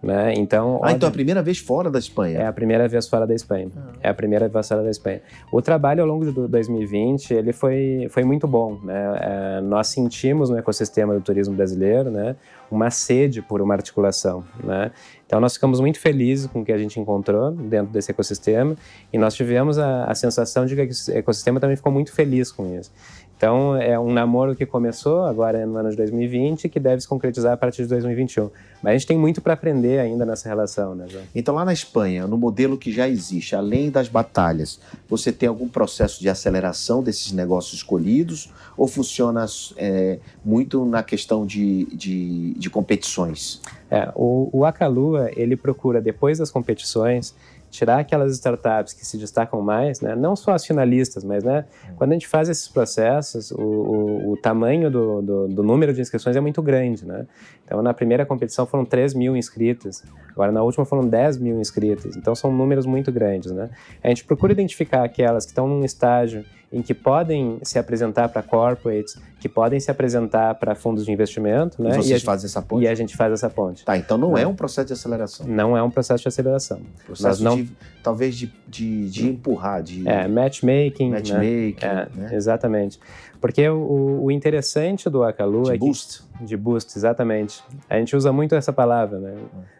Né? 0.02 0.34
Então, 0.36 0.80
ah, 0.82 0.92
então 0.92 1.08
é 1.08 1.10
a 1.10 1.12
primeira 1.12 1.42
vez 1.42 1.58
fora 1.58 1.90
da 1.90 1.98
Espanha? 1.98 2.40
É 2.40 2.46
a 2.46 2.52
primeira 2.52 2.86
vez 2.86 3.08
fora 3.08 3.26
da 3.26 3.34
Espanha. 3.34 3.68
Ah. 3.76 3.92
É 4.02 4.08
a 4.08 4.14
primeira 4.14 4.48
vez 4.48 4.68
fora 4.68 4.82
da 4.82 4.90
Espanha. 4.90 5.22
O 5.50 5.62
trabalho 5.62 6.02
ao 6.02 6.08
longo 6.08 6.24
de 6.24 6.32
2020 6.32 7.32
ele 7.32 7.52
foi, 7.52 8.06
foi 8.10 8.22
muito 8.22 8.46
bom. 8.46 8.78
Né? 8.82 9.18
É, 9.20 9.60
nós 9.62 9.88
sentimos 9.88 10.50
no 10.50 10.58
ecossistema 10.58 11.14
do 11.14 11.20
turismo 11.20 11.54
brasileiro 11.54 12.10
né, 12.10 12.36
uma 12.70 12.90
sede 12.90 13.40
por 13.40 13.62
uma 13.62 13.74
articulação. 13.74 14.44
Né? 14.62 14.90
Então, 15.26 15.40
nós 15.40 15.54
ficamos 15.54 15.80
muito 15.80 15.98
felizes 15.98 16.46
com 16.46 16.60
o 16.60 16.64
que 16.64 16.70
a 16.70 16.78
gente 16.78 17.00
encontrou 17.00 17.50
dentro 17.50 17.92
desse 17.92 18.12
ecossistema 18.12 18.76
e 19.12 19.18
nós 19.18 19.34
tivemos 19.34 19.76
a, 19.76 20.04
a 20.04 20.14
sensação 20.14 20.66
de 20.66 20.76
que 20.76 20.82
o 20.82 21.16
ecossistema 21.16 21.58
também 21.58 21.74
ficou 21.74 21.90
muito 21.90 22.12
feliz 22.12 22.52
com 22.52 22.78
isso. 22.78 22.92
Então, 23.36 23.76
é 23.76 23.98
um 23.98 24.12
namoro 24.12 24.56
que 24.56 24.64
começou 24.64 25.24
agora 25.24 25.66
no 25.66 25.76
ano 25.76 25.90
de 25.90 25.96
2020 25.96 26.70
que 26.70 26.80
deve 26.80 27.02
se 27.02 27.08
concretizar 27.08 27.52
a 27.52 27.56
partir 27.56 27.82
de 27.82 27.88
2021. 27.88 28.50
Mas 28.82 28.90
a 28.90 28.92
gente 28.96 29.06
tem 29.06 29.18
muito 29.18 29.42
para 29.42 29.52
aprender 29.52 29.98
ainda 29.98 30.24
nessa 30.24 30.48
relação, 30.48 30.94
né, 30.94 31.06
João? 31.06 31.22
Então, 31.34 31.54
lá 31.54 31.64
na 31.64 31.72
Espanha, 31.72 32.26
no 32.26 32.38
modelo 32.38 32.78
que 32.78 32.90
já 32.90 33.06
existe, 33.06 33.54
além 33.54 33.90
das 33.90 34.08
batalhas, 34.08 34.80
você 35.06 35.30
tem 35.30 35.48
algum 35.48 35.68
processo 35.68 36.20
de 36.20 36.30
aceleração 36.30 37.02
desses 37.02 37.30
negócios 37.32 37.74
escolhidos 37.74 38.50
ou 38.74 38.88
funciona 38.88 39.44
é, 39.76 40.18
muito 40.42 40.86
na 40.86 41.02
questão 41.02 41.44
de, 41.44 41.84
de, 41.94 42.54
de 42.54 42.70
competições? 42.70 43.60
É, 43.90 44.10
o, 44.14 44.48
o 44.52 44.64
Acalua, 44.64 45.30
ele 45.36 45.56
procura, 45.56 46.00
depois 46.00 46.38
das 46.38 46.50
competições, 46.50 47.34
tirar 47.76 47.98
aquelas 47.98 48.32
startups 48.32 48.94
que 48.94 49.04
se 49.04 49.18
destacam 49.18 49.60
mais, 49.60 50.00
né? 50.00 50.16
não 50.16 50.34
só 50.34 50.52
as 50.52 50.64
finalistas, 50.64 51.22
mas 51.22 51.44
né, 51.44 51.66
quando 51.96 52.12
a 52.12 52.14
gente 52.14 52.26
faz 52.26 52.48
esses 52.48 52.66
processos, 52.66 53.50
o, 53.50 53.60
o, 53.60 54.32
o 54.32 54.36
tamanho 54.38 54.90
do, 54.90 55.20
do, 55.20 55.48
do, 55.48 55.62
número 55.62 55.92
de 55.92 56.00
inscrições 56.00 56.34
é 56.36 56.40
muito 56.40 56.62
grande. 56.62 57.06
Né? 57.06 57.26
Então, 57.64 57.82
na 57.82 57.92
primeira 57.92 58.24
competição 58.24 58.66
foram 58.66 58.84
3 58.84 59.12
mil 59.14 59.36
inscritos, 59.36 60.02
agora 60.30 60.50
na 60.50 60.62
última 60.62 60.86
foram 60.86 61.06
10 61.06 61.38
mil 61.38 61.60
inscritos, 61.60 62.16
então 62.16 62.34
são 62.34 62.50
números 62.50 62.86
muito 62.86 63.12
grandes. 63.12 63.52
Né? 63.52 63.68
A 64.02 64.08
gente 64.08 64.24
procura 64.24 64.52
identificar 64.52 65.04
aquelas 65.04 65.44
que 65.44 65.50
estão 65.50 65.68
num 65.68 65.84
estágio 65.84 66.44
em 66.72 66.82
que 66.82 66.92
podem 66.92 67.58
se 67.62 67.78
apresentar 67.78 68.28
para 68.28 68.42
corporates, 68.42 69.16
que 69.38 69.48
podem 69.48 69.78
se 69.78 69.90
apresentar 69.90 70.54
para 70.56 70.74
fundos 70.74 71.04
de 71.04 71.12
investimento. 71.12 71.80
Né? 71.80 71.90
E 71.90 71.94
vocês 71.94 72.20
e 72.20 72.24
fazem 72.24 72.46
essa 72.46 72.60
ponte? 72.60 72.84
E 72.84 72.88
a 72.88 72.94
gente 72.94 73.16
faz 73.16 73.32
essa 73.32 73.48
ponte. 73.48 73.84
Tá, 73.84 73.96
então 73.96 74.18
não, 74.18 74.30
não, 74.30 74.38
é 74.38 74.46
um 74.46 74.54
processo 74.54 74.88
de 74.88 74.92
aceleração. 74.92 75.46
Não 75.46 75.76
é 75.76 75.82
um 75.82 75.90
processo 75.90 76.22
de 76.22 76.28
aceleração. 76.28 76.80
Processo 77.04 77.42
não... 77.42 77.56
de, 77.56 77.70
talvez 78.02 78.34
de, 78.34 78.52
de, 78.66 79.08
de, 79.08 79.28
empurrar, 79.28 79.82
de... 79.82 80.06
É, 80.08 80.26
matchmaking. 80.26 81.10
Né? 81.10 81.18
Matchmaking, 81.18 81.86
né? 81.86 82.08
É, 82.14 82.18
né? 82.18 82.34
Exatamente. 82.34 82.98
Porque 83.40 83.68
o, 83.68 84.24
o, 84.24 84.30
interessante 84.30 85.08
do 85.08 85.22
Akalu 85.22 85.64
de 85.64 85.74
é 85.74 85.78
boost. 85.78 86.22
Que, 86.38 86.44
de 86.44 86.56
boost, 86.56 86.98
exatamente. 86.98 87.62
A 87.88 87.96
gente 87.96 88.16
usa 88.16 88.32
muito 88.32 88.54
essa 88.54 88.72
palavra, 88.72 89.18
né? 89.18 89.34
É, 89.34 89.75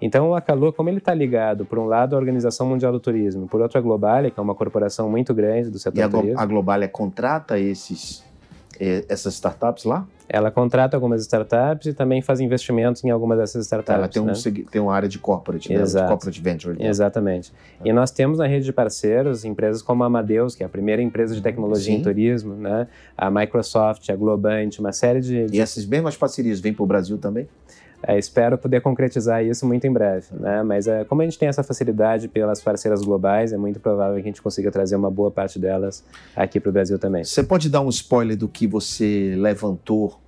então, 0.00 0.30
o 0.30 0.34
Acalua, 0.34 0.72
como 0.72 0.88
ele 0.88 0.98
está 0.98 1.14
ligado, 1.14 1.64
por 1.64 1.78
um 1.78 1.86
lado, 1.86 2.14
à 2.14 2.18
Organização 2.18 2.66
Mundial 2.66 2.92
do 2.92 3.00
Turismo, 3.00 3.46
por 3.46 3.60
outro, 3.60 3.78
a 3.78 3.80
Globalia, 3.80 4.30
que 4.30 4.38
é 4.38 4.42
uma 4.42 4.54
corporação 4.54 5.10
muito 5.10 5.32
grande 5.32 5.70
do 5.70 5.78
setor 5.78 5.98
e 5.98 6.02
a, 6.02 6.08
turismo. 6.08 6.40
a 6.40 6.46
Globalia 6.46 6.88
contrata 6.88 7.58
esses, 7.58 8.24
essas 8.78 9.34
startups 9.34 9.84
lá? 9.84 10.06
Ela 10.28 10.50
contrata 10.50 10.96
algumas 10.96 11.22
startups 11.22 11.86
e 11.86 11.94
também 11.94 12.20
faz 12.20 12.40
investimentos 12.40 13.02
em 13.04 13.10
algumas 13.10 13.38
dessas 13.38 13.64
startups. 13.64 13.94
ela 13.96 14.08
tem, 14.08 14.20
um, 14.20 14.26
né? 14.26 14.64
tem 14.70 14.80
uma 14.80 14.92
área 14.92 15.08
de 15.08 15.20
corporate, 15.20 15.72
né? 15.72 15.82
de 15.82 15.92
corporate 15.92 16.40
venture. 16.40 16.76
Né? 16.76 16.88
Exatamente. 16.88 17.52
E 17.84 17.92
nós 17.92 18.10
temos 18.10 18.38
na 18.38 18.46
rede 18.46 18.64
de 18.64 18.72
parceiros 18.72 19.44
empresas 19.44 19.82
como 19.82 20.02
a 20.02 20.08
Amadeus, 20.08 20.56
que 20.56 20.64
é 20.64 20.66
a 20.66 20.68
primeira 20.68 21.00
empresa 21.00 21.32
de 21.34 21.40
tecnologia 21.40 21.94
Sim. 21.94 22.00
em 22.00 22.02
turismo, 22.02 22.54
né? 22.54 22.88
a 23.16 23.30
Microsoft, 23.30 24.10
a 24.10 24.16
Globant, 24.16 24.78
uma 24.80 24.92
série 24.92 25.20
de... 25.20 25.46
E 25.52 25.60
essas 25.60 25.86
mesmas 25.86 26.16
parcerias 26.16 26.58
vêm 26.58 26.74
para 26.74 26.82
o 26.82 26.86
Brasil 26.86 27.18
também? 27.18 27.48
É, 28.06 28.16
espero 28.16 28.56
poder 28.56 28.80
concretizar 28.80 29.44
isso 29.44 29.66
muito 29.66 29.84
em 29.84 29.92
breve, 29.92 30.28
né? 30.38 30.62
Mas 30.62 30.86
é, 30.86 31.04
como 31.04 31.22
a 31.22 31.24
gente 31.24 31.36
tem 31.36 31.48
essa 31.48 31.64
facilidade 31.64 32.28
pelas 32.28 32.62
parceiras 32.62 33.02
globais, 33.02 33.52
é 33.52 33.56
muito 33.56 33.80
provável 33.80 34.14
que 34.14 34.20
a 34.20 34.24
gente 34.24 34.40
consiga 34.40 34.70
trazer 34.70 34.94
uma 34.94 35.10
boa 35.10 35.28
parte 35.28 35.58
delas 35.58 36.04
aqui 36.36 36.60
para 36.60 36.70
o 36.70 36.72
Brasil 36.72 37.00
também. 37.00 37.24
Você 37.24 37.42
pode 37.42 37.68
dar 37.68 37.80
um 37.80 37.88
spoiler 37.88 38.36
do 38.36 38.46
que 38.46 38.64
você 38.64 39.34
levantou 39.36 40.20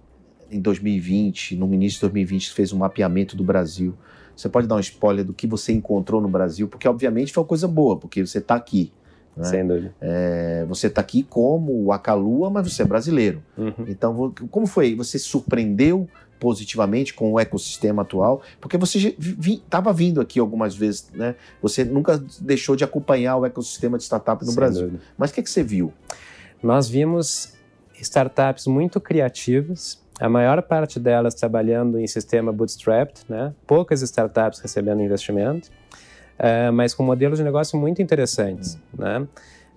em 0.50 0.60
2020, 0.60 1.54
no 1.56 1.72
início 1.72 1.98
de 1.98 2.00
2020, 2.00 2.50
fez 2.50 2.72
um 2.72 2.78
mapeamento 2.78 3.36
do 3.36 3.44
Brasil. 3.44 3.94
Você 4.34 4.48
pode 4.48 4.66
dar 4.66 4.74
um 4.74 4.80
spoiler 4.80 5.24
do 5.24 5.32
que 5.32 5.46
você 5.46 5.72
encontrou 5.72 6.20
no 6.20 6.28
Brasil, 6.28 6.66
porque 6.66 6.88
obviamente 6.88 7.32
foi 7.32 7.42
uma 7.42 7.48
coisa 7.48 7.68
boa, 7.68 7.96
porque 7.96 8.26
você 8.26 8.38
está 8.38 8.56
aqui. 8.56 8.92
Né? 9.36 9.44
Sem 9.44 9.64
dúvida. 9.64 9.94
É, 10.00 10.64
você 10.68 10.88
está 10.88 11.00
aqui 11.00 11.22
como 11.22 11.84
o 11.84 11.92
Acalua, 11.92 12.50
mas 12.50 12.72
você 12.72 12.82
é 12.82 12.84
brasileiro. 12.84 13.40
Uhum. 13.56 13.84
Então, 13.86 14.34
como 14.50 14.66
foi? 14.66 14.96
Você 14.96 15.16
surpreendeu 15.16 16.08
positivamente 16.38 17.14
com 17.14 17.32
o 17.32 17.40
ecossistema 17.40 18.02
atual? 18.02 18.42
Porque 18.60 18.76
você 18.76 19.16
estava 19.18 19.92
vi, 19.92 20.06
vindo 20.06 20.20
aqui 20.20 20.38
algumas 20.38 20.74
vezes, 20.74 21.10
né? 21.12 21.34
Você 21.60 21.84
nunca 21.84 22.22
deixou 22.40 22.76
de 22.76 22.84
acompanhar 22.84 23.36
o 23.36 23.46
ecossistema 23.46 23.98
de 23.98 24.04
startup 24.04 24.42
no 24.42 24.50
Sem 24.50 24.56
Brasil. 24.56 24.86
Dúvida. 24.86 25.02
Mas 25.16 25.30
o 25.30 25.34
que, 25.34 25.42
que 25.42 25.50
você 25.50 25.62
viu? 25.62 25.92
Nós 26.62 26.88
vimos 26.88 27.54
startups 28.00 28.66
muito 28.66 29.00
criativas, 29.00 30.00
a 30.20 30.28
maior 30.28 30.60
parte 30.62 30.98
delas 30.98 31.34
trabalhando 31.34 31.98
em 31.98 32.06
sistema 32.06 32.52
bootstrapped, 32.52 33.24
né? 33.28 33.54
poucas 33.66 34.02
startups 34.02 34.58
recebendo 34.58 35.00
investimento, 35.00 35.68
uh, 36.38 36.72
mas 36.72 36.92
com 36.94 37.04
modelos 37.04 37.38
de 37.38 37.44
negócio 37.44 37.78
muito 37.78 38.02
interessantes. 38.02 38.78
Né? 38.96 39.20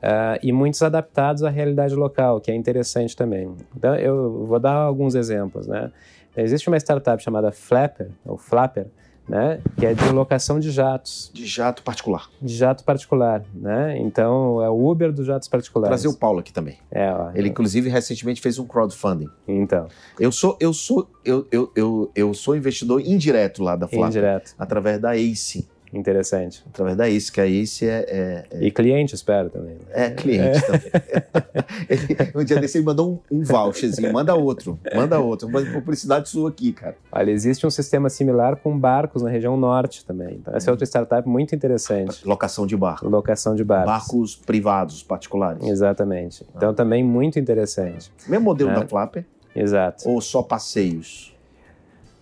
Uh, 0.01 0.41
e 0.41 0.51
muitos 0.51 0.81
adaptados 0.81 1.43
à 1.43 1.49
realidade 1.49 1.93
local, 1.93 2.41
que 2.41 2.49
é 2.49 2.55
interessante 2.55 3.15
também. 3.15 3.55
Então, 3.77 3.95
eu 3.95 4.45
vou 4.47 4.59
dar 4.59 4.73
alguns 4.73 5.13
exemplos, 5.13 5.67
né? 5.67 5.91
Existe 6.35 6.67
uma 6.67 6.77
startup 6.77 7.21
chamada 7.21 7.51
Flapper, 7.51 8.09
ou 8.25 8.37
Flapper, 8.37 8.87
né, 9.27 9.61
que 9.77 9.85
é 9.85 9.93
de 9.93 10.09
locação 10.09 10.59
de 10.59 10.71
jatos. 10.71 11.31
De 11.33 11.45
jato 11.45 11.83
particular. 11.83 12.29
De 12.41 12.53
jato 12.53 12.83
particular, 12.83 13.43
né? 13.53 13.97
Então 13.97 14.61
é 14.61 14.69
o 14.69 14.89
Uber 14.89 15.11
dos 15.11 15.25
jatos 15.25 15.47
particulares. 15.47 15.89
Trazer 15.89 16.07
o 16.13 16.17
Paulo 16.17 16.39
aqui 16.39 16.51
também. 16.51 16.77
É, 16.91 17.11
ó, 17.11 17.31
Ele 17.33 17.49
inclusive 17.49 17.89
recentemente 17.89 18.41
fez 18.41 18.59
um 18.59 18.65
crowdfunding. 18.65 19.29
Então. 19.47 19.87
Eu 20.19 20.31
sou 20.31 20.57
eu 20.59 20.73
sou 20.73 21.09
eu, 21.23 21.47
eu, 21.51 21.71
eu, 21.75 22.11
eu 22.13 22.33
sou 22.33 22.55
investidor 22.55 22.99
indireto 23.01 23.63
lá 23.63 23.75
da 23.75 23.87
Flapper. 23.87 24.07
Indireto. 24.07 24.53
Através 24.57 24.99
da 24.99 25.15
Ace. 25.15 25.69
Interessante. 25.93 26.63
Através 26.67 26.95
da 26.95 27.09
Ace, 27.09 27.31
que 27.31 27.41
a 27.41 27.47
Ace 27.47 27.87
é, 27.87 28.05
é, 28.07 28.45
é... 28.51 28.63
E 28.63 28.71
cliente, 28.71 29.13
espero 29.13 29.49
também. 29.49 29.77
É, 29.91 30.09
cliente 30.09 30.57
é. 30.57 30.61
também. 30.61 32.31
um 32.35 32.43
dia 32.43 32.59
desse 32.59 32.77
ele 32.77 32.85
mandou 32.85 33.21
um, 33.29 33.39
um 33.39 33.43
voucherzinho, 33.43 34.11
manda 34.13 34.33
outro, 34.33 34.79
manda 34.95 35.19
outro. 35.19 35.47
Uma 35.47 35.61
publicidade 35.61 36.29
sua 36.29 36.49
aqui, 36.49 36.71
cara. 36.71 36.95
Olha, 37.11 37.31
existe 37.31 37.67
um 37.67 37.69
sistema 37.69 38.09
similar 38.09 38.55
com 38.57 38.77
barcos 38.77 39.21
na 39.21 39.29
região 39.29 39.57
norte 39.57 40.05
também. 40.05 40.35
Então, 40.35 40.55
essa 40.55 40.69
é 40.69 40.71
outra 40.71 40.85
startup 40.85 41.27
muito 41.27 41.53
interessante. 41.53 42.25
Locação 42.25 42.65
de 42.65 42.77
barco. 42.77 43.07
Locação 43.07 43.55
de 43.55 43.63
barcos. 43.63 43.91
Barcos 43.91 44.35
privados, 44.35 45.03
particulares. 45.03 45.63
Exatamente. 45.63 46.45
Então, 46.55 46.69
ah. 46.69 46.73
também 46.73 47.03
muito 47.03 47.37
interessante. 47.37 48.11
Mesmo 48.27 48.45
modelo 48.45 48.71
é. 48.71 48.75
da 48.75 48.87
Flapper? 48.87 49.25
Exato. 49.55 50.09
Ou 50.09 50.21
só 50.21 50.41
passeios? 50.41 51.30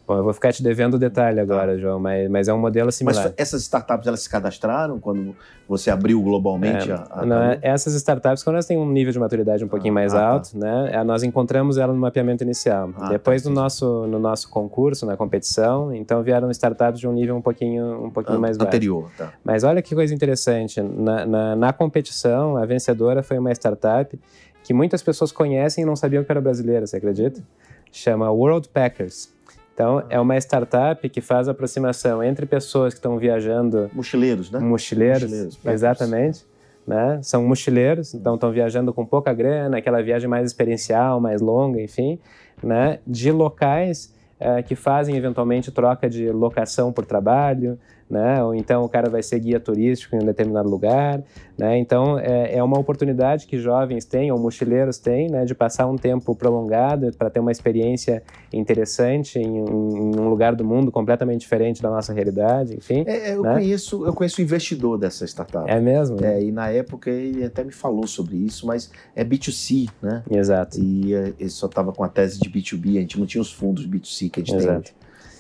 Bom, 0.10 0.18
eu 0.18 0.24
vou 0.24 0.34
ficar 0.34 0.52
te 0.52 0.64
devendo 0.64 0.96
o 0.96 0.98
detalhe 0.98 1.36
tá. 1.36 1.44
agora, 1.44 1.74
tá. 1.74 1.78
João, 1.78 2.00
mas, 2.00 2.28
mas 2.32 2.48
é 2.48 2.54
um 2.54 2.58
modelo 2.58 2.92
similar. 2.92 3.26
Mas 3.26 3.34
essas 3.38 3.62
startups, 3.62 4.08
elas 4.08 4.22
se 4.22 4.28
cadastraram 4.28 5.00
quando 5.00 5.36
você 5.68 5.92
abriu 5.92 6.20
globalmente 6.20 6.90
é, 6.90 6.96
a, 6.96 7.08
a 7.12 7.26
não, 7.28 7.38
Essas 7.62 7.94
startups, 7.94 8.44
quando 8.44 8.56
elas 8.56 8.66
têm 8.66 8.76
um 8.76 8.90
nível 8.90 9.14
de 9.14 9.20
maturidade 9.20 9.64
um 9.64 9.68
pouquinho 9.68 9.92
ah, 9.92 9.94
mais 9.94 10.16
ah, 10.16 10.28
alto, 10.28 10.54
tá. 10.54 10.58
né, 10.58 11.04
nós 11.04 11.22
encontramos 11.22 11.78
ela 11.78 11.94
no 11.94 12.00
mapeamento 12.00 12.44
inicial. 12.44 12.90
Ah, 12.98 13.10
Depois 13.10 13.44
tá, 13.44 13.50
no, 13.50 13.56
nosso, 13.56 14.08
no 14.08 14.18
nosso 14.18 14.50
concurso, 14.50 15.06
na 15.06 15.16
competição, 15.16 15.94
então 15.94 16.24
vieram 16.24 16.50
startups 16.50 17.00
de 17.00 17.08
um 17.08 17.14
nível 17.14 17.36
um 17.36 17.42
pouquinho, 17.42 18.06
um 18.06 18.10
pouquinho 18.10 18.40
mais 18.40 18.58
baixo. 18.58 18.68
Anterior, 18.68 19.12
tá. 19.16 19.32
Mas 19.44 19.64
olha 19.64 19.80
que 19.80 19.94
coisa 19.94 20.12
interessante, 20.12 20.82
na, 20.82 21.24
na, 21.24 21.56
na 21.56 21.72
competição, 21.72 22.58
a 22.58 22.66
vencedora 22.66 23.22
foi 23.22 23.38
uma 23.38 23.52
startup 23.52 24.20
que 24.64 24.74
muitas 24.74 25.04
pessoas 25.04 25.32
conhecem 25.32 25.84
e 25.84 25.86
não 25.86 25.96
sabiam 25.96 26.24
que 26.24 26.32
era 26.32 26.42
brasileira, 26.42 26.88
você 26.88 26.98
acredita? 26.98 27.44
Chama 27.92 28.32
World 28.32 28.70
Packers. 28.70 29.38
Então, 29.80 30.04
é 30.10 30.20
uma 30.20 30.36
startup 30.36 31.08
que 31.08 31.22
faz 31.22 31.48
aproximação 31.48 32.22
entre 32.22 32.46
pessoas 32.46 32.94
que 32.94 32.98
estão 32.98 33.18
viajando. 33.18 33.90
Mochileiros, 33.94 34.52
né? 34.52 34.60
Mochileiros, 34.60 35.24
mochileiros 35.24 35.66
exatamente. 35.66 36.46
Né? 36.86 37.22
São 37.24 37.48
mochileiros, 37.48 38.14
então 38.14 38.36
estão 38.36 38.52
viajando 38.52 38.94
com 38.94 39.06
pouca 39.06 39.34
grana, 39.34 39.78
aquela 39.78 40.02
viagem 40.02 40.28
mais 40.28 40.46
experiencial, 40.48 41.22
mais 41.22 41.40
longa, 41.40 41.82
enfim, 41.82 42.20
né? 42.62 43.00
de 43.08 43.32
locais 43.32 44.14
é, 44.38 44.62
que 44.62 44.76
fazem 44.76 45.16
eventualmente 45.16 45.72
troca 45.72 46.10
de 46.10 46.30
locação 46.30 46.92
por 46.92 47.06
trabalho, 47.06 47.80
né? 48.10 48.44
Ou 48.44 48.56
então 48.56 48.84
o 48.84 48.90
cara 48.90 49.10
vai 49.10 49.22
ser 49.22 49.40
guia 49.40 49.60
turístico 49.60 50.16
em 50.16 50.20
um 50.20 50.26
determinado 50.26 50.68
lugar, 50.68 51.22
né? 51.58 51.78
Então 51.78 52.18
é, 52.18 52.56
é 52.56 52.64
uma 52.64 52.80
oportunidade 52.80 53.46
que 53.46 53.58
jovens 53.58 54.04
têm 54.06 54.32
ou 54.32 54.40
mochileiros 54.40 54.98
têm, 54.98 55.30
né? 55.30 55.46
De 55.46 55.54
passar 55.54 55.86
um 55.86 55.96
tempo 55.96 56.36
prolongado 56.36 57.12
para 57.18 57.30
ter 57.30 57.40
uma 57.40 57.52
experiência 57.52 58.24
interessante 58.52 59.38
em, 59.38 59.58
em, 59.58 60.20
um 60.20 60.30
lugar 60.30 60.56
do 60.56 60.66
mundo 60.66 60.92
completamente 60.92 61.42
diferente 61.42 61.82
da 61.82 61.90
nossa 61.90 62.12
realidade, 62.12 62.76
enfim. 62.76 63.04
É, 63.06 63.36
eu 63.36 63.44
né? 63.44 63.54
conheço, 63.54 64.06
eu 64.06 64.14
conheço 64.14 64.42
o 64.42 64.44
investidor 64.44 64.98
dessa 64.98 65.26
startup. 65.26 65.70
É 65.70 65.80
mesmo? 65.80 66.24
É, 66.24 66.42
e 66.42 66.52
na 66.52 66.70
época 66.70 67.12
ele 67.12 67.46
até 67.46 67.64
me 67.64 67.72
falou 67.72 68.08
sobre 68.08 68.38
isso, 68.38 68.66
mas 68.66 68.90
é 69.16 69.24
B2C, 69.24 69.90
né? 70.02 70.24
Exato. 70.32 70.80
E 70.80 71.14
é, 71.14 71.34
ele 71.40 71.50
só 71.50 71.68
estava 71.68 71.92
com 71.92 72.04
a 72.04 72.10
tese 72.10 72.40
de 72.40 72.50
B2B, 72.50 72.98
a 72.98 73.02
gente 73.02 73.20
não 73.20 73.28
tinha 73.28 73.42
os 73.42 73.52
fundos 73.52 73.88
B2C 73.88 74.32
que 74.32 74.42
a 74.42 74.44
gente 74.44 74.56
Exato. 74.56 74.82
tem. 74.84 74.94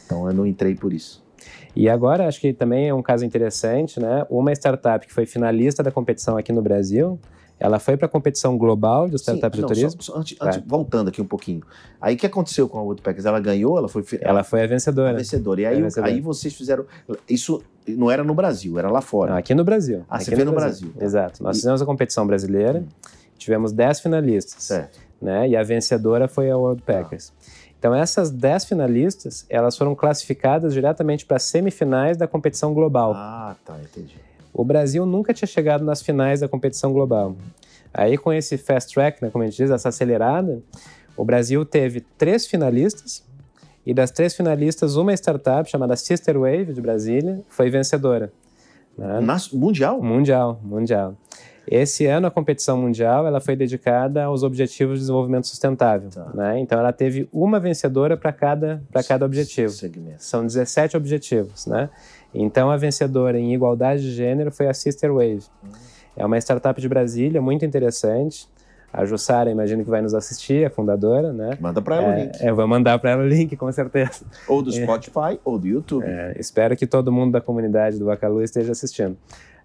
Então 0.05 0.27
eu 0.27 0.33
não 0.33 0.45
entrei 0.45 0.75
por 0.75 0.93
isso. 0.93 1.23
E 1.75 1.87
agora, 1.89 2.27
acho 2.27 2.39
que 2.39 2.53
também 2.53 2.89
é 2.89 2.93
um 2.93 3.01
caso 3.01 3.25
interessante, 3.25 3.99
né? 3.99 4.25
Uma 4.29 4.51
startup 4.53 5.05
que 5.05 5.13
foi 5.13 5.25
finalista 5.25 5.81
da 5.83 5.91
competição 5.91 6.37
aqui 6.37 6.51
no 6.51 6.61
Brasil, 6.61 7.19
ela 7.59 7.77
foi 7.77 7.97
para 7.97 8.05
a 8.05 8.09
competição 8.09 8.57
global 8.57 9.09
de 9.09 9.17
startups 9.17 9.57
Sim, 9.57 9.57
de 9.57 9.61
não, 9.61 9.67
turismo. 9.67 10.01
Só, 10.01 10.13
só 10.13 10.19
antes, 10.19 10.37
antes, 10.39 10.61
voltando 10.65 11.09
aqui 11.09 11.21
um 11.21 11.27
pouquinho. 11.27 11.61
Aí 11.99 12.15
o 12.15 12.17
que 12.17 12.25
aconteceu 12.25 12.69
com 12.69 12.79
a 12.79 12.81
Woodpeckers? 12.81 13.25
Ela 13.25 13.39
ganhou? 13.39 13.77
Ela 13.77 13.89
foi. 13.89 14.03
Ela, 14.13 14.29
ela 14.29 14.43
foi 14.43 14.63
a 14.63 14.67
vencedora. 14.67 15.11
A 15.11 15.13
vencedora. 15.13 15.61
E 15.61 15.65
aí, 15.65 15.81
vencedora. 15.81 16.11
aí 16.11 16.21
vocês 16.21 16.53
fizeram. 16.53 16.85
Isso 17.29 17.61
não 17.87 18.09
era 18.09 18.23
no 18.23 18.33
Brasil, 18.33 18.79
era 18.79 18.89
lá 18.89 19.01
fora. 19.01 19.31
Não, 19.31 19.37
aqui 19.37 19.53
no 19.53 19.65
Brasil. 19.65 20.05
Ah, 20.09 20.15
aqui 20.15 20.25
você 20.25 20.35
fez 20.35 20.45
no 20.45 20.53
Brasil. 20.53 20.89
Brasil. 20.89 21.05
Exato. 21.05 21.43
Nós 21.43 21.57
e... 21.57 21.59
fizemos 21.59 21.81
a 21.81 21.85
competição 21.85 22.25
brasileira, 22.25 22.83
tivemos 23.37 23.73
10 23.73 23.99
finalistas. 23.99 24.63
Certo. 24.63 24.99
Né? 25.21 25.49
E 25.49 25.57
a 25.57 25.63
vencedora 25.63 26.29
foi 26.29 26.49
a 26.49 26.57
World 26.57 26.81
Packers. 26.83 27.33
Ah. 27.35 27.68
Então, 27.79 27.95
essas 27.95 28.29
10 28.29 28.65
finalistas, 28.65 29.45
elas 29.49 29.77
foram 29.77 29.95
classificadas 29.95 30.73
diretamente 30.73 31.25
para 31.25 31.37
as 31.37 31.43
semifinais 31.43 32.17
da 32.17 32.27
competição 32.27 32.73
global. 32.73 33.13
Ah, 33.15 33.55
tá, 33.65 33.77
entendi. 33.81 34.15
O 34.53 34.65
Brasil 34.65 35.05
nunca 35.05 35.33
tinha 35.33 35.47
chegado 35.47 35.85
nas 35.85 36.01
finais 36.01 36.41
da 36.41 36.47
competição 36.49 36.91
global. 36.91 37.37
Aí, 37.93 38.17
com 38.17 38.33
esse 38.33 38.57
fast 38.57 38.93
track, 38.93 39.23
né, 39.23 39.29
como 39.31 39.43
a 39.43 39.47
gente 39.47 39.55
diz, 39.55 39.71
essa 39.71 39.87
acelerada, 39.89 40.61
o 41.15 41.23
Brasil 41.23 41.65
teve 41.65 42.01
três 42.01 42.45
finalistas, 42.45 43.23
e 43.85 43.93
das 43.93 44.11
três 44.11 44.35
finalistas, 44.35 44.97
uma 44.97 45.13
startup 45.13 45.69
chamada 45.69 45.95
Sister 45.95 46.37
Wave, 46.37 46.73
de 46.73 46.81
Brasília, 46.81 47.41
foi 47.47 47.69
vencedora. 47.69 48.31
Né? 48.97 49.19
mundial? 49.53 50.01
Mundial, 50.01 50.59
mundial. 50.61 51.15
Esse 51.71 52.07
ano 52.07 52.25
a 52.25 52.31
competição 52.31 52.81
mundial 52.81 53.27
ela 53.27 53.39
foi 53.39 53.55
dedicada 53.55 54.23
aos 54.23 54.41
objetivos 54.41 54.95
de 54.95 55.01
desenvolvimento 55.01 55.45
sustentável, 55.45 56.09
tá. 56.09 56.31
né? 56.33 56.59
Então 56.59 56.79
ela 56.79 56.91
teve 56.91 57.29
uma 57.31 57.59
vencedora 57.59 58.17
para 58.17 58.33
cada 58.33 58.81
para 58.91 59.03
cada 59.03 59.23
objetivo. 59.23 59.69
Segmento. 59.69 60.23
São 60.23 60.43
17 60.43 60.97
objetivos, 60.97 61.67
né? 61.67 61.91
Então 62.33 62.71
a 62.71 62.77
vencedora 62.77 63.37
em 63.37 63.53
igualdade 63.53 64.01
de 64.01 64.11
gênero 64.11 64.51
foi 64.51 64.67
a 64.67 64.73
Sister 64.73 65.13
Wave. 65.13 65.43
Hum. 65.63 65.69
É 66.17 66.25
uma 66.25 66.39
startup 66.39 66.81
de 66.81 66.89
Brasília 66.89 67.39
muito 67.39 67.63
interessante. 67.63 68.47
A 68.91 69.05
Jussara, 69.05 69.51
imagino 69.51 69.83
que 69.83 69.89
vai 69.89 70.01
nos 70.01 70.15
assistir, 70.15 70.65
a 70.65 70.69
fundadora, 70.71 71.31
né? 71.31 71.55
Manda 71.61 71.79
para 71.79 71.97
ela 71.97 72.07
é, 72.07 72.15
o 72.15 72.23
link. 72.23 72.43
Eu 72.43 72.55
vou 72.55 72.67
mandar 72.67 72.97
para 72.97 73.11
ela 73.11 73.23
o 73.23 73.27
link, 73.27 73.55
com 73.55 73.71
certeza. 73.71 74.25
Ou 74.47 74.63
do 74.63 74.71
é. 74.71 74.73
Spotify 74.73 75.35
é, 75.35 75.39
ou 75.45 75.59
do 75.59 75.67
YouTube. 75.67 76.03
É, 76.07 76.35
espero 76.39 76.75
que 76.75 76.87
todo 76.87 77.11
mundo 77.11 77.33
da 77.33 77.39
comunidade 77.39 77.99
do 77.99 78.05
Bacalu 78.05 78.41
esteja 78.41 78.71
assistindo. 78.71 79.15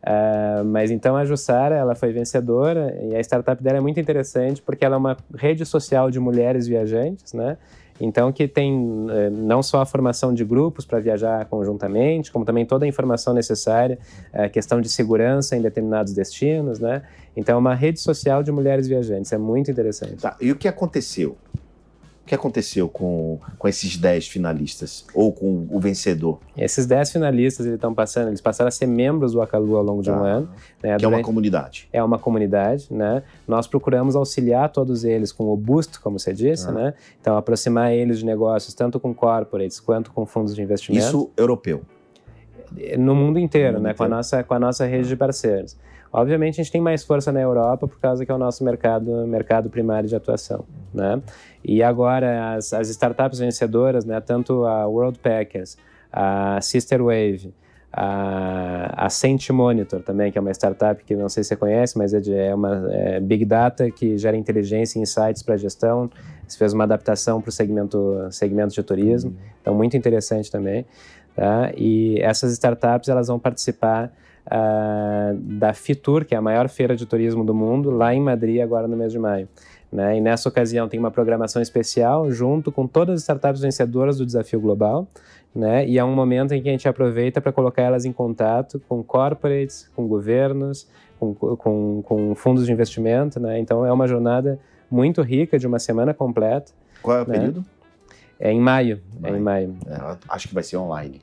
Uh, 0.05 0.63
mas 0.67 0.91
então 0.91 1.17
a 1.17 1.25
Jussara, 1.25 1.77
ela 1.77 1.95
foi 1.95 2.13
vencedora 2.13 2.95
e 3.03 3.17
a 3.17 3.21
startup 3.21 3.63
dela 3.63 3.79
é 3.79 3.81
muito 3.81 3.99
interessante 3.99 4.61
porque 4.61 4.85
ela 4.85 4.97
é 4.97 4.99
uma 4.99 5.17
rede 5.35 5.65
social 5.65 6.11
de 6.11 6.21
mulheres 6.21 6.67
viajantes, 6.67 7.33
né? 7.33 7.57
Então 7.99 8.31
que 8.31 8.47
tem 8.47 8.75
uh, 8.75 9.31
não 9.33 9.63
só 9.63 9.81
a 9.81 9.87
formação 9.87 10.35
de 10.35 10.45
grupos 10.45 10.85
para 10.85 11.01
viajar 11.01 11.47
conjuntamente, 11.47 12.31
como 12.31 12.45
também 12.45 12.67
toda 12.67 12.85
a 12.85 12.89
informação 12.89 13.33
necessária, 13.33 13.99
uh, 14.35 14.51
questão 14.51 14.79
de 14.79 14.91
segurança 14.91 15.57
em 15.57 15.63
determinados 15.63 16.13
destinos, 16.13 16.79
né? 16.79 17.03
Então 17.35 17.55
é 17.55 17.59
uma 17.59 17.75
rede 17.75 17.99
social 17.99 18.43
de 18.43 18.53
mulheres 18.53 18.87
viajantes, 18.87 19.33
é 19.33 19.39
muito 19.39 19.71
interessante. 19.71 20.17
Tá. 20.17 20.37
E 20.39 20.53
o 20.53 20.57
que 20.57 20.69
aconteceu? 20.69 21.35
O 22.25 22.27
que 22.27 22.35
aconteceu 22.35 22.89
com, 22.89 23.39
com 23.59 23.69
esses 23.69 23.99
10 23.99 24.29
finalistas? 24.29 25.05
Ou 25.13 25.31
com 25.31 25.67
o 25.71 25.79
vencedor? 25.79 26.41
Esses 26.57 26.87
10 26.87 27.13
finalistas, 27.13 27.67
eles 27.67 27.75
estão 27.75 27.93
passando, 27.93 28.29
eles 28.29 28.41
passaram 28.41 28.69
a 28.69 28.71
ser 28.71 28.87
membros 28.87 29.33
do 29.33 29.43
Acalu 29.43 29.77
ao 29.77 29.83
longo 29.83 30.03
de 30.03 30.11
um 30.11 30.25
ah, 30.25 30.29
ano. 30.29 30.49
Né, 30.83 30.97
que 30.97 31.05
é 31.05 31.09
uma 31.09 31.21
comunidade. 31.21 31.87
É 31.93 32.03
uma 32.03 32.19
comunidade, 32.19 32.87
né? 32.91 33.23
Nós 33.47 33.67
procuramos 33.67 34.17
auxiliar 34.17 34.71
todos 34.71 35.05
eles 35.05 35.33
com 35.33 35.53
o 35.53 35.57
Boost, 35.57 36.01
como 36.01 36.19
você 36.19 36.33
disse, 36.33 36.67
ah. 36.67 36.73
né? 36.73 36.95
Então, 37.21 37.37
aproximar 37.37 37.93
eles 37.93 38.21
de 38.21 38.25
negócios, 38.25 38.73
tanto 38.73 38.99
com 38.99 39.13
corporates 39.13 39.79
quanto 39.79 40.11
com 40.11 40.25
fundos 40.25 40.55
de 40.55 40.63
investimento. 40.63 41.05
Isso 41.05 41.31
europeu? 41.37 41.83
No 42.99 43.15
mundo 43.15 43.39
inteiro, 43.39 43.75
no 43.75 43.79
mundo 43.81 43.85
né? 43.85 43.91
Inteiro. 43.91 43.99
Com, 43.99 44.05
a 44.05 44.09
nossa, 44.09 44.43
com 44.43 44.55
a 44.55 44.59
nossa 44.59 44.87
rede 44.87 45.09
de 45.09 45.17
parceiros. 45.17 45.77
Obviamente, 46.11 46.61
a 46.61 46.63
gente 46.63 46.71
tem 46.71 46.81
mais 46.81 47.03
força 47.03 47.33
na 47.33 47.41
Europa 47.41 47.89
por 47.89 47.99
causa 47.99 48.25
que 48.25 48.31
é 48.31 48.35
o 48.35 48.39
nosso 48.39 48.65
mercado, 48.65 49.27
mercado 49.27 49.69
primário 49.69 50.09
de 50.09 50.15
atuação, 50.15 50.65
né? 50.95 51.21
E 51.65 51.83
agora, 51.83 52.55
as, 52.55 52.73
as 52.73 52.89
startups 52.89 53.39
vencedoras, 53.39 54.05
né, 54.05 54.21
tanto 54.21 54.65
a 54.65 54.87
World 54.87 55.19
Packers, 55.19 55.77
a 56.13 56.61
Sister 56.61 57.03
Wave, 57.03 57.53
a, 57.97 59.07
a 59.07 59.09
Sent 59.09 59.51
Monitor 59.51 60.03
também, 60.03 60.33
que 60.33 60.37
é 60.37 60.41
uma 60.41 60.51
startup 60.51 61.03
que 61.05 61.15
não 61.15 61.29
sei 61.29 61.45
se 61.45 61.49
você 61.49 61.57
conhece, 61.57 61.97
mas 61.97 62.13
é, 62.13 62.21
de, 62.21 62.35
é 62.35 62.55
uma 62.55 62.89
é 62.91 63.21
Big 63.21 63.45
Data 63.45 63.89
que 63.91 64.19
gera 64.19 64.37
inteligência 64.37 64.99
e 64.99 65.03
insights 65.03 65.43
para 65.43 65.57
gestão. 65.57 66.11
Se 66.49 66.59
fez 66.59 66.73
uma 66.73 66.85
adaptação 66.85 67.41
para 67.41 67.49
o 67.49 67.53
segmento, 67.53 68.27
segmento 68.31 68.75
de 68.75 68.83
turismo, 68.83 69.31
uhum. 69.31 69.37
então 69.61 69.75
muito 69.75 69.97
interessante 69.97 70.51
também. 70.51 70.85
Tá? 71.37 71.73
E 71.77 72.21
essas 72.21 72.53
startups 72.53 73.09
elas 73.09 73.29
vão 73.29 73.39
participar 73.39 74.13
uh, 74.47 75.35
da 75.37 75.73
Fitur, 75.73 76.25
que 76.25 76.35
é 76.35 76.39
a 76.39 76.43
maior 76.43 76.69
feira 76.69 76.97
de 76.97 77.07
turismo 77.07 77.45
do 77.45 77.55
mundo, 77.55 77.91
lá 77.91 78.15
em 78.15 78.21
Madrid, 78.21 78.61
agora 78.61 78.89
no 78.89 78.97
mês 78.97 79.13
de 79.13 79.19
maio. 79.19 79.49
Né? 79.95 80.19
E 80.19 80.21
nessa 80.21 80.49
ocasião 80.49 80.89
tem 80.89 80.99
uma 80.99 81.13
programação 81.13 81.63
especial 81.63 82.29
junto 82.29 82.73
com 82.73 82.85
todas 82.85 83.15
as 83.15 83.21
startups 83.21 83.61
vencedoras 83.61 84.19
do 84.19 84.27
Desafio 84.27 84.61
Global, 84.61 85.07
né? 85.55 85.87
E 85.87 86.01
é 86.01 86.05
um 86.05 86.13
momento 86.13 86.53
em 86.53 86.61
que 86.61 86.69
a 86.69 86.73
gente 86.73 86.89
aproveita 86.89 87.41
para 87.41 87.53
colocar 87.53 87.83
elas 87.83 88.05
em 88.05 88.13
contato 88.13 88.83
com 88.89 89.05
corporates, 89.05 89.89
com 89.95 90.09
governos, 90.09 90.89
com, 91.17 91.33
com, 91.33 92.03
com 92.03 92.35
fundos 92.35 92.67
de 92.67 92.73
investimento, 92.73 93.39
né? 93.39 93.61
Então 93.61 93.87
é 93.87 93.93
uma 93.93 94.09
jornada 94.09 94.59
muito 94.91 95.23
rica 95.23 95.61
de 95.61 95.67
uma 95.67 95.79
semana 95.79 96.13
completa. 96.13 96.73
Qual 97.01 97.19
é 97.19 97.23
o 97.23 97.29
né? 97.29 97.39
período? 97.39 97.65
É 98.41 98.51
em 98.51 98.61
maio, 98.61 99.01
é 99.23 99.31
Maio. 99.31 99.37
em 99.37 99.41
maio. 99.41 99.77
É, 99.87 100.17
acho 100.29 100.49
que 100.49 100.55
vai 100.55 100.65
ser 100.65 100.77
online. 100.77 101.23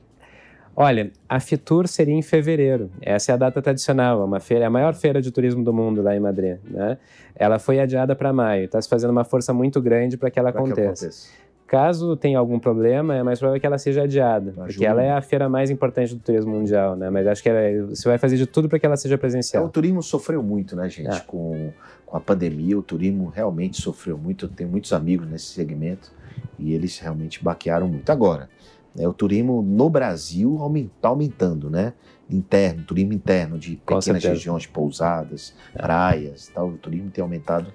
Olha, 0.74 1.10
a 1.28 1.38
Fitur 1.38 1.86
seria 1.86 2.14
em 2.14 2.22
fevereiro. 2.22 2.90
Essa 3.00 3.32
é 3.32 3.34
a 3.34 3.36
data 3.36 3.60
tradicional, 3.60 4.22
é 4.22 4.24
uma 4.24 4.40
feira, 4.40 4.64
é 4.64 4.66
a 4.66 4.70
maior 4.70 4.94
feira 4.94 5.20
de 5.20 5.30
turismo 5.30 5.62
do 5.62 5.72
mundo 5.72 6.00
lá 6.00 6.16
em 6.16 6.20
Madrid, 6.20 6.56
né? 6.68 6.96
Ela 7.36 7.58
foi 7.58 7.78
adiada 7.78 8.14
para 8.16 8.32
maio. 8.32 8.64
Está 8.64 8.80
se 8.80 8.88
fazendo 8.88 9.10
uma 9.10 9.24
força 9.24 9.52
muito 9.52 9.80
grande 9.82 10.16
para 10.16 10.30
que 10.30 10.38
ela 10.38 10.50
Pra 10.50 10.62
que 10.62 10.68
aconteça. 10.68 11.04
aconteça. 11.06 11.28
Caso 11.66 12.16
tenha 12.16 12.38
algum 12.38 12.58
problema, 12.58 13.14
é 13.16 13.22
mais 13.22 13.38
provável 13.38 13.58
que 13.60 13.66
ela 13.66 13.78
seja 13.78 14.02
adiada, 14.02 14.52
Pra 14.52 14.64
porque 14.66 14.84
ela 14.84 15.02
é 15.02 15.10
a 15.10 15.22
feira 15.22 15.48
mais 15.48 15.70
importante 15.70 16.14
do 16.14 16.20
turismo 16.20 16.52
mundial, 16.54 16.94
né? 16.96 17.08
Mas 17.08 17.26
acho 17.26 17.42
que 17.42 17.48
ela- 17.48 17.86
você 17.88 18.06
vai 18.08 18.18
fazer 18.18 18.36
de 18.36 18.46
tudo 18.46 18.68
para 18.68 18.78
que 18.78 18.84
ela 18.84 18.96
seja 18.96 19.14
É, 19.14 19.16
o 19.16 19.18
presencial. 19.18 19.68
turismo 19.70 20.02
sofreu 20.02 20.42
muito, 20.42 20.76
né, 20.76 20.88
gente? 20.90 21.14
É. 21.16 21.20
Com, 21.20 21.70
com 22.04 22.16
a 22.16 22.20
pandemia, 22.20 22.78
o 22.78 22.82
turismo 22.82 23.28
realmente 23.34 23.80
sofreu 23.80 24.18
muito. 24.18 24.44
Eu 24.46 24.50
tenho 24.50 24.68
muitos 24.68 24.92
amigos 24.92 25.26
nesse 25.26 25.46
segmento 25.46 26.12
e 26.58 26.74
eles 26.74 26.98
realmente 26.98 27.42
baquearam 27.42 27.88
muito. 27.88 28.08
Agora, 28.10 28.50
né, 28.94 29.06
o 29.08 29.12
turismo 29.12 29.62
no 29.62 29.88
Brasil 29.90 30.58
está 30.76 31.08
aumentando, 31.08 31.70
né? 31.70 31.92
Interno, 32.30 32.82
turismo 32.84 33.12
interno, 33.12 33.58
de 33.58 33.76
pequenas 33.76 34.24
regiões, 34.24 34.66
pousadas, 34.66 35.54
É. 35.74 35.82
praias, 35.82 36.48
tal. 36.54 36.68
O 36.68 36.78
turismo 36.78 37.10
tem 37.10 37.22
aumentado. 37.22 37.72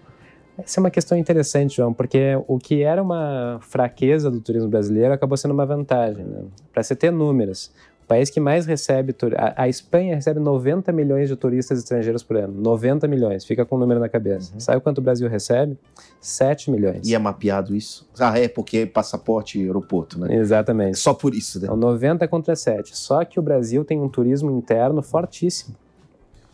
Essa 0.57 0.79
é 0.79 0.81
uma 0.81 0.89
questão 0.89 1.15
interessante, 1.15 1.75
João, 1.75 1.93
porque 1.93 2.35
o 2.47 2.57
que 2.57 2.81
era 2.81 3.01
uma 3.01 3.59
fraqueza 3.61 4.31
do 4.31 4.41
turismo 4.41 4.67
brasileiro 4.69 5.13
acabou 5.13 5.37
sendo 5.37 5.53
uma 5.53 5.65
vantagem. 5.67 6.23
Né? 6.25 6.45
Para 6.73 6.81
você 6.81 6.95
ter 6.95 7.11
números, 7.11 7.71
o 8.07 8.09
país 8.17 8.29
que 8.29 8.39
mais 8.39 8.65
recebe. 8.65 9.13
A, 9.35 9.63
a 9.63 9.67
Espanha 9.67 10.15
recebe 10.15 10.39
90 10.39 10.93
milhões 10.93 11.27
de 11.27 11.35
turistas 11.35 11.77
estrangeiros 11.79 12.23
por 12.23 12.37
ano. 12.37 12.53
90 12.61 13.05
milhões, 13.05 13.43
fica 13.43 13.65
com 13.65 13.75
o 13.75 13.79
número 13.79 13.99
na 13.99 14.07
cabeça. 14.07 14.53
Uhum. 14.53 14.61
Sabe 14.61 14.79
quanto 14.79 14.99
o 14.99 15.01
Brasil 15.01 15.27
recebe? 15.27 15.77
7 16.21 16.71
milhões. 16.71 17.05
E 17.05 17.13
é 17.13 17.19
mapeado 17.19 17.75
isso? 17.75 18.07
Ah, 18.17 18.39
é 18.39 18.47
porque 18.47 18.77
é 18.77 18.85
passaporte 18.85 19.59
e 19.59 19.63
aeroporto, 19.65 20.17
né? 20.17 20.33
Exatamente. 20.37 20.97
Só 20.97 21.13
por 21.13 21.35
isso, 21.35 21.59
né? 21.59 21.65
Então, 21.65 21.75
90 21.75 22.25
contra 22.29 22.55
7. 22.55 22.97
Só 22.97 23.25
que 23.25 23.39
o 23.39 23.43
Brasil 23.43 23.83
tem 23.83 23.99
um 23.99 24.07
turismo 24.07 24.49
interno 24.51 25.01
fortíssimo. 25.03 25.75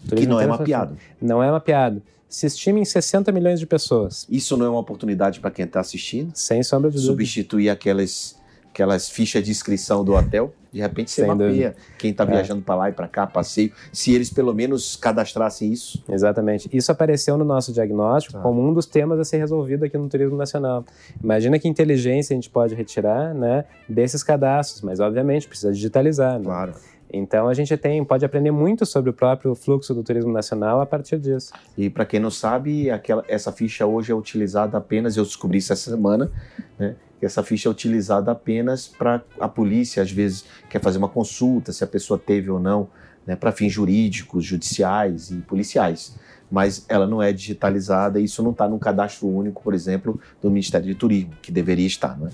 Que 0.02 0.10
Turismo 0.10 0.34
não 0.34 0.42
é 0.42 0.48
mapeado. 0.48 0.96
fortíssimo. 0.96 1.18
Não 1.22 1.44
é 1.44 1.52
mapeado. 1.52 2.02
Se 2.28 2.48
estima 2.48 2.80
em 2.80 2.86
60 2.86 3.32
milhões 3.32 3.60
de 3.60 3.68
pessoas, 3.68 4.26
Isso 4.28 4.58
não 4.58 4.66
é 4.66 4.70
uma 4.70 4.80
oportunidade 4.80 5.40
para 5.40 5.52
quem 5.52 5.66
está 5.66 5.80
assistindo? 5.80 6.32
sem 6.34 6.64
sombra 6.64 6.90
de 6.90 6.96
dúvida. 6.96 7.12
substituir 7.12 7.70
aquelas, 7.70 8.36
aquelas 8.74 9.08
fichas 9.08 9.44
de 9.44 9.52
inscrição 9.52 10.04
do 10.04 10.14
hotel. 10.16 10.52
De 10.72 10.82
repente 10.82 11.12
você 11.12 11.22
Sem 11.22 11.28
mapeia 11.28 11.48
dúvida. 11.70 11.76
quem 12.00 12.10
está 12.10 12.24
É. 12.24 12.28
viajando 12.28 12.64
para 12.64 12.74
lá 12.74 12.90
e 12.90 12.94
para 12.94 13.08
cá, 13.08 13.28
passeio. 13.28 13.72
Se 13.92 14.12
eles 14.12 14.32
pelo 14.32 14.52
menos 14.56 14.96
cadastrassem 14.96 15.72
isso. 15.72 16.04
Exatamente. 16.10 16.68
Isso 16.74 16.92
apareceu 16.92 17.38
no 17.38 17.46
nosso 17.46 17.72
diagnóstico 17.72 18.34
Tá. 18.34 18.42
como 18.42 18.60
um 18.68 18.74
dos 18.74 18.88
temas 18.88 19.20
a 19.20 19.24
ser 19.24 19.38
resolvido 19.38 19.86
aqui 19.86 19.96
no 19.96 20.10
turismo 20.10 20.36
nacional. 20.36 20.84
Imagina 21.24 21.60
que 21.60 21.68
inteligência 21.68 22.34
a 22.34 22.36
gente 22.36 22.50
pode 22.50 22.74
retirar 22.74 23.36
né, 23.36 23.66
desses 23.88 24.24
cadastros, 24.24 24.82
mas 24.82 25.00
obviamente 25.00 25.48
precisa 25.48 25.72
digitalizar. 25.72 26.40
né? 26.40 26.46
Claro. 26.46 26.74
Então 27.16 27.48
a 27.48 27.54
gente 27.54 27.78
tem, 27.78 28.04
pode 28.04 28.26
aprender 28.26 28.50
muito 28.50 28.88
sobre 28.88 29.12
o 29.12 29.14
próprio 29.14 29.54
fluxo 29.54 29.94
do 29.94 30.02
turismo 30.02 30.34
nacional 30.34 30.82
a 30.82 30.86
partir 30.88 31.20
disso. 31.20 31.54
E 31.78 31.88
para 31.88 32.04
quem 32.08 32.20
não 32.20 32.32
sabe, 32.32 32.90
aquela, 32.90 33.24
essa 33.28 33.52
ficha 33.52 33.86
hoje 33.86 34.12
é 34.12 34.16
utilizada 34.16 34.76
apenas, 34.80 35.16
eu 35.16 35.24
descobri 35.24 35.60
isso 35.60 35.72
essa 35.72 35.92
semana, 35.92 36.32
né? 36.80 36.96
Que 37.24 37.28
essa 37.28 37.42
ficha 37.42 37.70
é 37.70 37.72
utilizada 37.72 38.34
apenas 38.34 38.86
para 38.86 39.24
a 39.40 39.48
polícia, 39.48 40.04
às 40.04 40.12
vezes, 40.12 40.44
quer 40.70 40.82
fazer 40.82 40.98
uma 40.98 41.08
consulta 41.08 41.72
se 41.72 41.82
a 41.82 41.88
pessoa 41.88 42.20
teve 42.20 42.52
ou 42.52 42.60
não, 42.60 42.90
né? 43.26 43.34
Para 43.34 43.54
fins 43.54 43.72
jurídicos, 43.72 44.44
judiciais 44.44 45.32
e 45.32 45.36
policiais. 45.36 46.18
Mas 46.52 46.86
ela 46.90 47.08
não 47.08 47.24
é 47.24 47.32
digitalizada 47.32 48.20
e 48.20 48.26
isso 48.26 48.44
não 48.44 48.52
está 48.52 48.68
num 48.68 48.78
cadastro 48.78 49.26
único, 49.26 49.64
por 49.64 49.74
exemplo, 49.74 50.20
do 50.42 50.52
Ministério 50.52 50.86
de 50.86 50.96
Turismo, 50.96 51.32
que 51.42 51.50
deveria 51.50 51.88
estar, 51.88 52.20
não 52.20 52.28
é? 52.28 52.32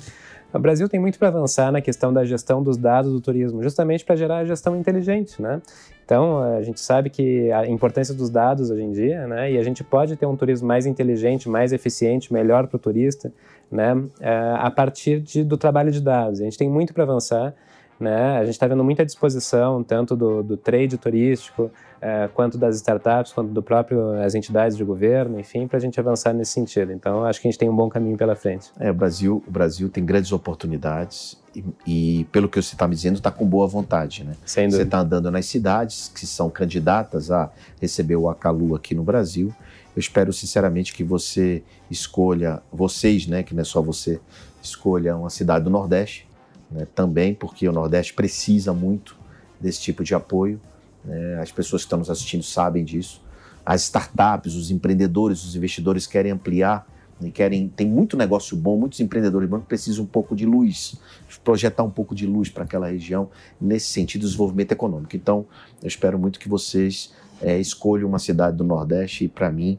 O 0.51 0.57
Brasil 0.57 0.89
tem 0.89 0.99
muito 0.99 1.19
para 1.19 1.27
avançar 1.27 1.71
na 1.71 1.79
questão 1.79 2.11
da 2.11 2.25
gestão 2.25 2.63
dos 2.63 2.75
dados 2.75 3.13
do 3.13 3.21
turismo, 3.21 3.61
justamente 3.61 4.03
para 4.03 4.15
gerar 4.15 4.37
a 4.37 4.45
gestão 4.45 4.75
inteligente, 4.75 5.39
né? 5.39 5.61
Então, 6.03 6.41
a 6.41 6.63
gente 6.63 6.79
sabe 6.79 7.11
que 7.11 7.51
a 7.51 7.67
importância 7.67 8.15
dos 8.15 8.31
dados 8.31 8.71
hoje 8.71 8.81
em 8.81 8.91
dia, 8.91 9.27
né? 9.27 9.51
E 9.51 9.59
a 9.59 9.63
gente 9.63 9.83
pode 9.83 10.15
ter 10.15 10.25
um 10.25 10.35
turismo 10.35 10.67
mais 10.67 10.87
inteligente, 10.87 11.47
mais 11.47 11.71
eficiente, 11.71 12.33
melhor 12.33 12.65
para 12.65 12.77
o 12.77 12.79
turista, 12.79 13.31
né? 13.71 14.03
eh, 14.19 14.55
a 14.57 14.71
partir 14.71 15.19
de, 15.19 15.43
do 15.43 15.57
trabalho 15.57 15.91
de 15.91 16.01
dados. 16.01 16.41
A 16.41 16.43
gente 16.43 16.57
tem 16.57 16.69
muito 16.69 16.93
para 16.93 17.03
avançar, 17.03 17.53
né? 17.99 18.37
A 18.37 18.45
gente 18.45 18.53
está 18.53 18.65
vendo 18.65 18.83
muita 18.83 19.05
disposição, 19.05 19.83
tanto 19.83 20.15
do, 20.15 20.41
do 20.41 20.55
trade 20.55 20.97
turístico, 20.97 21.69
eh, 22.01 22.29
quanto 22.33 22.57
das 22.57 22.77
startups, 22.77 23.33
quanto 23.33 23.51
do 23.51 23.61
próprio 23.61 24.13
as 24.21 24.33
entidades 24.33 24.77
de 24.77 24.83
governo, 24.83 25.37
enfim, 25.39 25.67
para 25.67 25.77
a 25.77 25.81
gente 25.81 25.99
avançar 25.99 26.33
nesse 26.33 26.51
sentido. 26.51 26.93
Então, 26.93 27.25
acho 27.25 27.41
que 27.41 27.47
a 27.47 27.51
gente 27.51 27.59
tem 27.59 27.69
um 27.69 27.75
bom 27.75 27.89
caminho 27.89 28.17
pela 28.17 28.35
frente. 28.35 28.71
É, 28.79 28.89
o 28.89 28.93
Brasil, 28.93 29.43
o 29.45 29.51
Brasil 29.51 29.89
tem 29.89 30.05
grandes 30.05 30.31
oportunidades 30.31 31.37
e, 31.53 31.63
e 31.85 32.23
pelo 32.31 32.47
que 32.47 32.61
você 32.61 32.73
está 32.73 32.87
me 32.87 32.95
dizendo, 32.95 33.17
está 33.17 33.31
com 33.31 33.45
boa 33.45 33.67
vontade, 33.67 34.23
né? 34.23 34.33
Sem 34.45 34.65
Você 34.69 34.77
dúvida. 34.77 34.83
está 34.87 34.99
andando 34.99 35.29
nas 35.29 35.45
cidades 35.45 36.09
que 36.13 36.25
são 36.25 36.49
candidatas 36.49 37.31
a 37.31 37.51
receber 37.81 38.15
o 38.15 38.29
Acalu 38.29 38.75
aqui 38.75 38.95
no 38.95 39.03
Brasil. 39.03 39.53
Eu 39.95 39.99
espero 39.99 40.31
sinceramente 40.31 40.93
que 40.93 41.03
você 41.03 41.63
escolha, 41.89 42.61
vocês, 42.71 43.27
né, 43.27 43.43
que 43.43 43.53
não 43.53 43.61
é 43.61 43.65
só 43.65 43.81
você, 43.81 44.19
escolha 44.61 45.15
uma 45.15 45.29
cidade 45.29 45.65
do 45.65 45.69
Nordeste, 45.69 46.27
né, 46.71 46.87
também, 46.93 47.33
porque 47.33 47.67
o 47.67 47.71
Nordeste 47.71 48.13
precisa 48.13 48.73
muito 48.73 49.17
desse 49.59 49.81
tipo 49.81 50.03
de 50.03 50.13
apoio. 50.13 50.59
né, 51.03 51.39
as 51.41 51.51
pessoas 51.51 51.81
que 51.81 51.87
estão 51.87 51.99
nos 51.99 52.09
assistindo 52.09 52.43
sabem 52.43 52.83
disso. 52.83 53.21
As 53.65 53.83
startups, 53.83 54.55
os 54.55 54.71
empreendedores, 54.71 55.43
os 55.43 55.55
investidores 55.55 56.07
querem 56.07 56.31
ampliar 56.31 56.87
e 57.21 57.29
querem. 57.29 57.67
Tem 57.67 57.87
muito 57.87 58.17
negócio 58.17 58.55
bom, 58.55 58.77
muitos 58.77 58.99
empreendedores 58.99 59.49
bons 59.49 59.63
precisam 59.67 60.05
um 60.05 60.07
pouco 60.07 60.35
de 60.35 60.45
luz, 60.45 60.95
projetar 61.43 61.83
um 61.83 61.89
pouco 61.89 62.15
de 62.15 62.25
luz 62.25 62.49
para 62.49 62.63
aquela 62.63 62.87
região 62.87 63.29
nesse 63.59 63.87
sentido 63.87 64.21
do 64.21 64.27
desenvolvimento 64.27 64.71
econômico. 64.71 65.15
Então, 65.15 65.45
eu 65.81 65.87
espero 65.87 66.17
muito 66.17 66.39
que 66.39 66.49
vocês 66.49 67.13
é, 67.41 67.57
escolham 67.59 68.07
uma 68.07 68.19
cidade 68.19 68.57
do 68.57 68.63
Nordeste 68.63 69.25
e, 69.25 69.27
para 69.27 69.51
mim, 69.51 69.77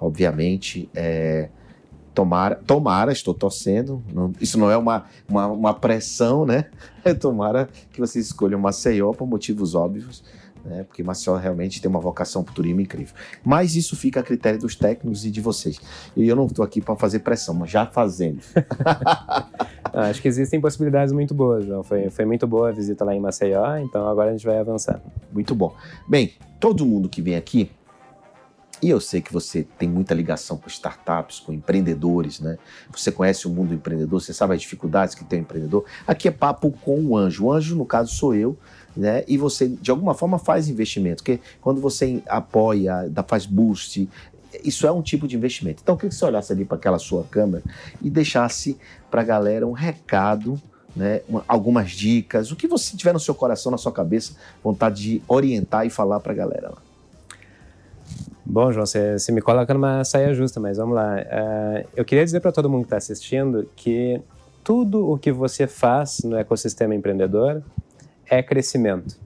obviamente, 0.00 0.88
é, 0.94 1.48
tomara, 2.14 2.56
tomara, 2.66 3.12
estou 3.12 3.32
torcendo, 3.34 4.02
não- 4.12 4.32
isso 4.40 4.58
não 4.58 4.70
é 4.70 4.76
uma, 4.76 5.04
uma, 5.28 5.46
uma 5.46 5.74
pressão, 5.74 6.44
né? 6.44 6.66
tomara 7.20 7.68
que 7.92 8.00
vocês 8.00 8.26
escolham 8.26 8.58
Maceió 8.60 9.12
por 9.12 9.26
motivos 9.26 9.74
óbvios, 9.74 10.22
né? 10.68 10.84
porque 10.84 11.02
Maceió 11.02 11.36
realmente 11.36 11.80
tem 11.80 11.90
uma 11.90 12.00
vocação 12.00 12.44
para 12.44 12.52
o 12.52 12.54
turismo 12.54 12.80
incrível. 12.80 13.14
Mas 13.44 13.74
isso 13.74 13.96
fica 13.96 14.20
a 14.20 14.22
critério 14.22 14.58
dos 14.58 14.76
técnicos 14.76 15.24
e 15.24 15.30
de 15.30 15.40
vocês. 15.40 15.80
E 16.16 16.28
eu 16.28 16.36
não 16.36 16.46
estou 16.46 16.64
aqui 16.64 16.80
para 16.80 16.96
fazer 16.96 17.20
pressão, 17.20 17.54
mas 17.54 17.70
já 17.70 17.86
fazendo. 17.86 18.40
Ah, 19.90 20.10
Acho 20.10 20.20
que 20.20 20.28
existem 20.28 20.60
possibilidades 20.60 21.12
muito 21.14 21.34
boas, 21.34 21.64
João. 21.64 21.82
Foi, 21.82 22.10
foi 22.10 22.26
muito 22.26 22.46
boa 22.46 22.68
a 22.68 22.72
visita 22.72 23.04
lá 23.06 23.14
em 23.14 23.20
Maceió, 23.20 23.78
então 23.78 24.06
agora 24.06 24.28
a 24.28 24.32
gente 24.32 24.44
vai 24.44 24.58
avançar. 24.58 25.00
Muito 25.32 25.54
bom. 25.54 25.74
Bem, 26.06 26.34
todo 26.60 26.84
mundo 26.84 27.08
que 27.08 27.22
vem 27.22 27.36
aqui, 27.36 27.70
e 28.80 28.90
eu 28.90 29.00
sei 29.00 29.20
que 29.20 29.32
você 29.32 29.66
tem 29.76 29.88
muita 29.88 30.14
ligação 30.14 30.56
com 30.56 30.68
startups, 30.68 31.40
com 31.40 31.52
empreendedores, 31.52 32.38
né? 32.38 32.58
Você 32.92 33.10
conhece 33.10 33.46
o 33.46 33.50
mundo 33.50 33.68
do 33.68 33.74
empreendedor, 33.74 34.20
você 34.20 34.32
sabe 34.32 34.54
as 34.54 34.60
dificuldades 34.60 35.16
que 35.16 35.24
tem 35.24 35.40
o 35.40 35.42
empreendedor. 35.42 35.84
Aqui 36.06 36.28
é 36.28 36.30
papo 36.30 36.70
com 36.70 37.00
o 37.00 37.16
anjo. 37.16 37.46
O 37.46 37.52
anjo, 37.52 37.74
no 37.74 37.84
caso, 37.84 38.14
sou 38.14 38.34
eu, 38.34 38.56
né? 38.98 39.22
E 39.28 39.38
você, 39.38 39.68
de 39.68 39.90
alguma 39.90 40.12
forma, 40.12 40.38
faz 40.38 40.68
investimento. 40.68 41.22
Porque 41.22 41.40
quando 41.60 41.80
você 41.80 42.20
apoia, 42.26 43.10
faz 43.26 43.46
boost, 43.46 44.08
isso 44.64 44.86
é 44.86 44.90
um 44.92 45.00
tipo 45.00 45.28
de 45.28 45.36
investimento. 45.36 45.80
Então, 45.82 45.94
eu 45.94 45.96
queria 45.96 46.10
que 46.10 46.16
você 46.16 46.24
olhasse 46.24 46.52
ali 46.52 46.64
para 46.64 46.76
aquela 46.76 46.98
sua 46.98 47.22
câmera 47.24 47.62
e 48.02 48.10
deixasse 48.10 48.76
para 49.08 49.20
a 49.20 49.24
galera 49.24 49.66
um 49.66 49.72
recado 49.72 50.60
né, 50.96 51.20
uma- 51.28 51.44
algumas 51.46 51.92
dicas, 51.92 52.50
o 52.50 52.56
que 52.56 52.66
você 52.66 52.96
tiver 52.96 53.12
no 53.12 53.20
seu 53.20 53.32
coração, 53.34 53.70
na 53.70 53.78
sua 53.78 53.92
cabeça, 53.92 54.32
vontade 54.64 55.00
de 55.00 55.22
orientar 55.28 55.86
e 55.86 55.90
falar 55.90 56.18
para 56.18 56.32
a 56.32 56.34
galera. 56.34 56.70
lá. 56.70 56.78
Bom, 58.44 58.72
João, 58.72 58.84
você, 58.84 59.16
você 59.16 59.30
me 59.30 59.40
coloca 59.40 59.72
numa 59.72 60.02
saia 60.02 60.34
justa, 60.34 60.58
mas 60.58 60.78
vamos 60.78 60.96
lá. 60.96 61.18
Ah, 61.30 61.84
eu 61.94 62.04
queria 62.04 62.24
dizer 62.24 62.40
para 62.40 62.50
todo 62.50 62.68
mundo 62.68 62.80
que 62.80 62.86
está 62.86 62.96
assistindo 62.96 63.68
que 63.76 64.20
tudo 64.64 65.08
o 65.08 65.18
que 65.18 65.30
você 65.30 65.66
faz 65.68 66.20
no 66.24 66.36
ecossistema 66.36 66.94
empreendedor 66.94 67.62
é 68.30 68.42
crescimento. 68.42 69.16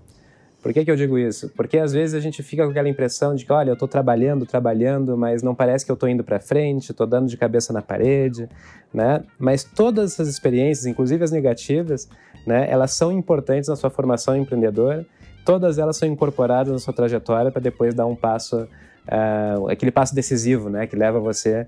Por 0.62 0.72
que, 0.72 0.84
que 0.84 0.90
eu 0.90 0.94
digo 0.94 1.18
isso? 1.18 1.48
Porque 1.56 1.76
às 1.76 1.92
vezes 1.92 2.14
a 2.14 2.20
gente 2.20 2.40
fica 2.40 2.62
com 2.64 2.70
aquela 2.70 2.88
impressão 2.88 3.34
de 3.34 3.44
que, 3.44 3.52
olha, 3.52 3.70
eu 3.70 3.74
estou 3.74 3.88
trabalhando, 3.88 4.46
trabalhando, 4.46 5.16
mas 5.16 5.42
não 5.42 5.56
parece 5.56 5.84
que 5.84 5.90
eu 5.90 5.94
estou 5.94 6.08
indo 6.08 6.22
para 6.22 6.38
frente, 6.38 6.90
estou 6.90 7.06
dando 7.06 7.26
de 7.26 7.36
cabeça 7.36 7.72
na 7.72 7.82
parede, 7.82 8.48
né? 8.94 9.24
Mas 9.40 9.64
todas 9.64 10.12
essas 10.12 10.28
experiências, 10.28 10.86
inclusive 10.86 11.24
as 11.24 11.32
negativas, 11.32 12.08
né, 12.46 12.70
elas 12.70 12.92
são 12.92 13.10
importantes 13.10 13.68
na 13.68 13.74
sua 13.74 13.90
formação 13.90 14.36
empreendedora. 14.36 15.04
Todas 15.44 15.78
elas 15.78 15.96
são 15.96 16.08
incorporadas 16.08 16.72
na 16.72 16.78
sua 16.78 16.94
trajetória 16.94 17.50
para 17.50 17.60
depois 17.60 17.92
dar 17.92 18.06
um 18.06 18.14
passo, 18.14 18.68
ah, 19.08 19.56
aquele 19.68 19.90
passo 19.90 20.14
decisivo, 20.14 20.70
né, 20.70 20.86
que 20.86 20.94
leva 20.94 21.18
você 21.18 21.66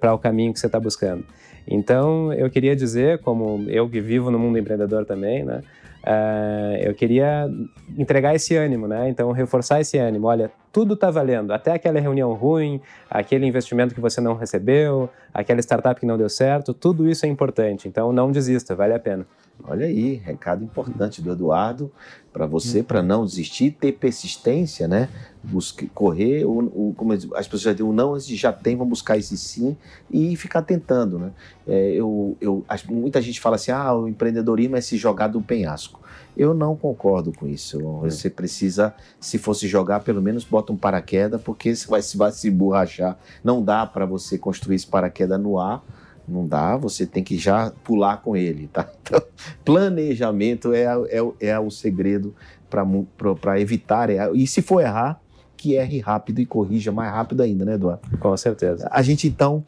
para 0.00 0.12
o 0.12 0.18
caminho 0.18 0.52
que 0.52 0.60
você 0.60 0.66
está 0.66 0.78
buscando. 0.78 1.24
Então, 1.66 2.32
eu 2.32 2.48
queria 2.50 2.74
dizer, 2.74 3.18
como 3.20 3.64
eu 3.68 3.88
que 3.88 4.00
vivo 4.00 4.30
no 4.30 4.38
mundo 4.38 4.58
empreendedor 4.58 5.04
também, 5.04 5.44
né, 5.44 5.62
ah, 6.04 6.76
eu 6.80 6.94
queria 6.94 7.48
entregar 7.96 8.34
esse 8.34 8.56
ânimo, 8.56 8.86
né? 8.86 9.08
Então, 9.08 9.30
reforçar 9.32 9.80
esse 9.80 9.98
ânimo. 9.98 10.26
Olha, 10.26 10.50
tudo 10.72 10.94
está 10.94 11.10
valendo, 11.10 11.52
até 11.52 11.72
aquela 11.72 11.98
reunião 11.98 12.32
ruim, 12.34 12.80
aquele 13.10 13.46
investimento 13.46 13.94
que 13.94 14.00
você 14.00 14.20
não 14.20 14.34
recebeu, 14.34 15.08
aquela 15.32 15.60
startup 15.60 15.98
que 15.98 16.06
não 16.06 16.16
deu 16.16 16.28
certo, 16.28 16.72
tudo 16.72 17.08
isso 17.08 17.26
é 17.26 17.28
importante. 17.28 17.88
Então 17.88 18.12
não 18.12 18.30
desista, 18.30 18.74
vale 18.74 18.94
a 18.94 18.98
pena. 18.98 19.26
Olha 19.64 19.86
aí, 19.86 20.14
recado 20.14 20.64
importante 20.64 21.20
do 21.20 21.32
Eduardo 21.32 21.90
para 22.32 22.46
você, 22.46 22.82
para 22.82 23.02
não 23.02 23.24
desistir, 23.24 23.72
ter 23.72 23.92
persistência, 23.92 24.86
né? 24.86 25.08
Busque, 25.42 25.88
correr, 25.88 26.44
o, 26.44 26.58
o, 26.58 26.94
como 26.96 27.12
as 27.12 27.46
pessoas 27.46 27.62
já 27.62 27.74
têm 27.74 27.84
o 27.84 27.92
não, 27.92 28.18
já 28.18 28.52
tem, 28.52 28.76
vão 28.76 28.86
buscar 28.86 29.18
esse 29.18 29.36
sim 29.36 29.76
e 30.10 30.36
ficar 30.36 30.62
tentando, 30.62 31.18
né? 31.18 31.32
É, 31.66 31.92
eu, 31.94 32.36
eu, 32.40 32.64
muita 32.88 33.20
gente 33.20 33.40
fala 33.40 33.56
assim, 33.56 33.72
ah, 33.72 33.92
o 33.92 34.08
empreendedorismo 34.08 34.76
é 34.76 34.80
se 34.80 34.96
jogar 34.96 35.28
do 35.28 35.42
penhasco. 35.42 36.00
Eu 36.36 36.54
não 36.54 36.76
concordo 36.76 37.32
com 37.32 37.48
isso. 37.48 37.80
Você 38.02 38.30
precisa, 38.30 38.94
se 39.18 39.38
fosse 39.38 39.66
jogar, 39.66 40.00
pelo 40.00 40.22
menos 40.22 40.44
bota 40.44 40.72
um 40.72 40.76
paraquedas, 40.76 41.42
porque 41.42 41.74
você 41.74 41.88
vai, 41.88 42.00
vai 42.14 42.30
se 42.30 42.48
borrachar. 42.48 43.18
Não 43.42 43.62
dá 43.62 43.84
para 43.84 44.06
você 44.06 44.38
construir 44.38 44.76
esse 44.76 44.86
paraquedas 44.86 45.40
no 45.40 45.58
ar 45.58 45.82
não 46.28 46.46
dá, 46.46 46.76
você 46.76 47.06
tem 47.06 47.24
que 47.24 47.38
já 47.38 47.72
pular 47.82 48.18
com 48.22 48.36
ele, 48.36 48.68
tá? 48.68 48.88
Então, 49.08 49.22
planejamento 49.64 50.74
é, 50.74 50.84
é, 50.84 51.48
é 51.48 51.58
o 51.58 51.70
segredo 51.70 52.34
para 52.68 53.58
evitar. 53.58 54.10
É, 54.10 54.30
e 54.34 54.46
se 54.46 54.60
for 54.60 54.80
errar, 54.80 55.18
que 55.56 55.74
erre 55.74 55.98
rápido 55.98 56.40
e 56.40 56.46
corrija 56.46 56.92
mais 56.92 57.10
rápido 57.10 57.42
ainda, 57.42 57.64
né, 57.64 57.74
Eduardo? 57.74 58.02
Com 58.18 58.36
certeza. 58.36 58.86
A 58.92 59.00
gente, 59.00 59.26
então, 59.26 59.64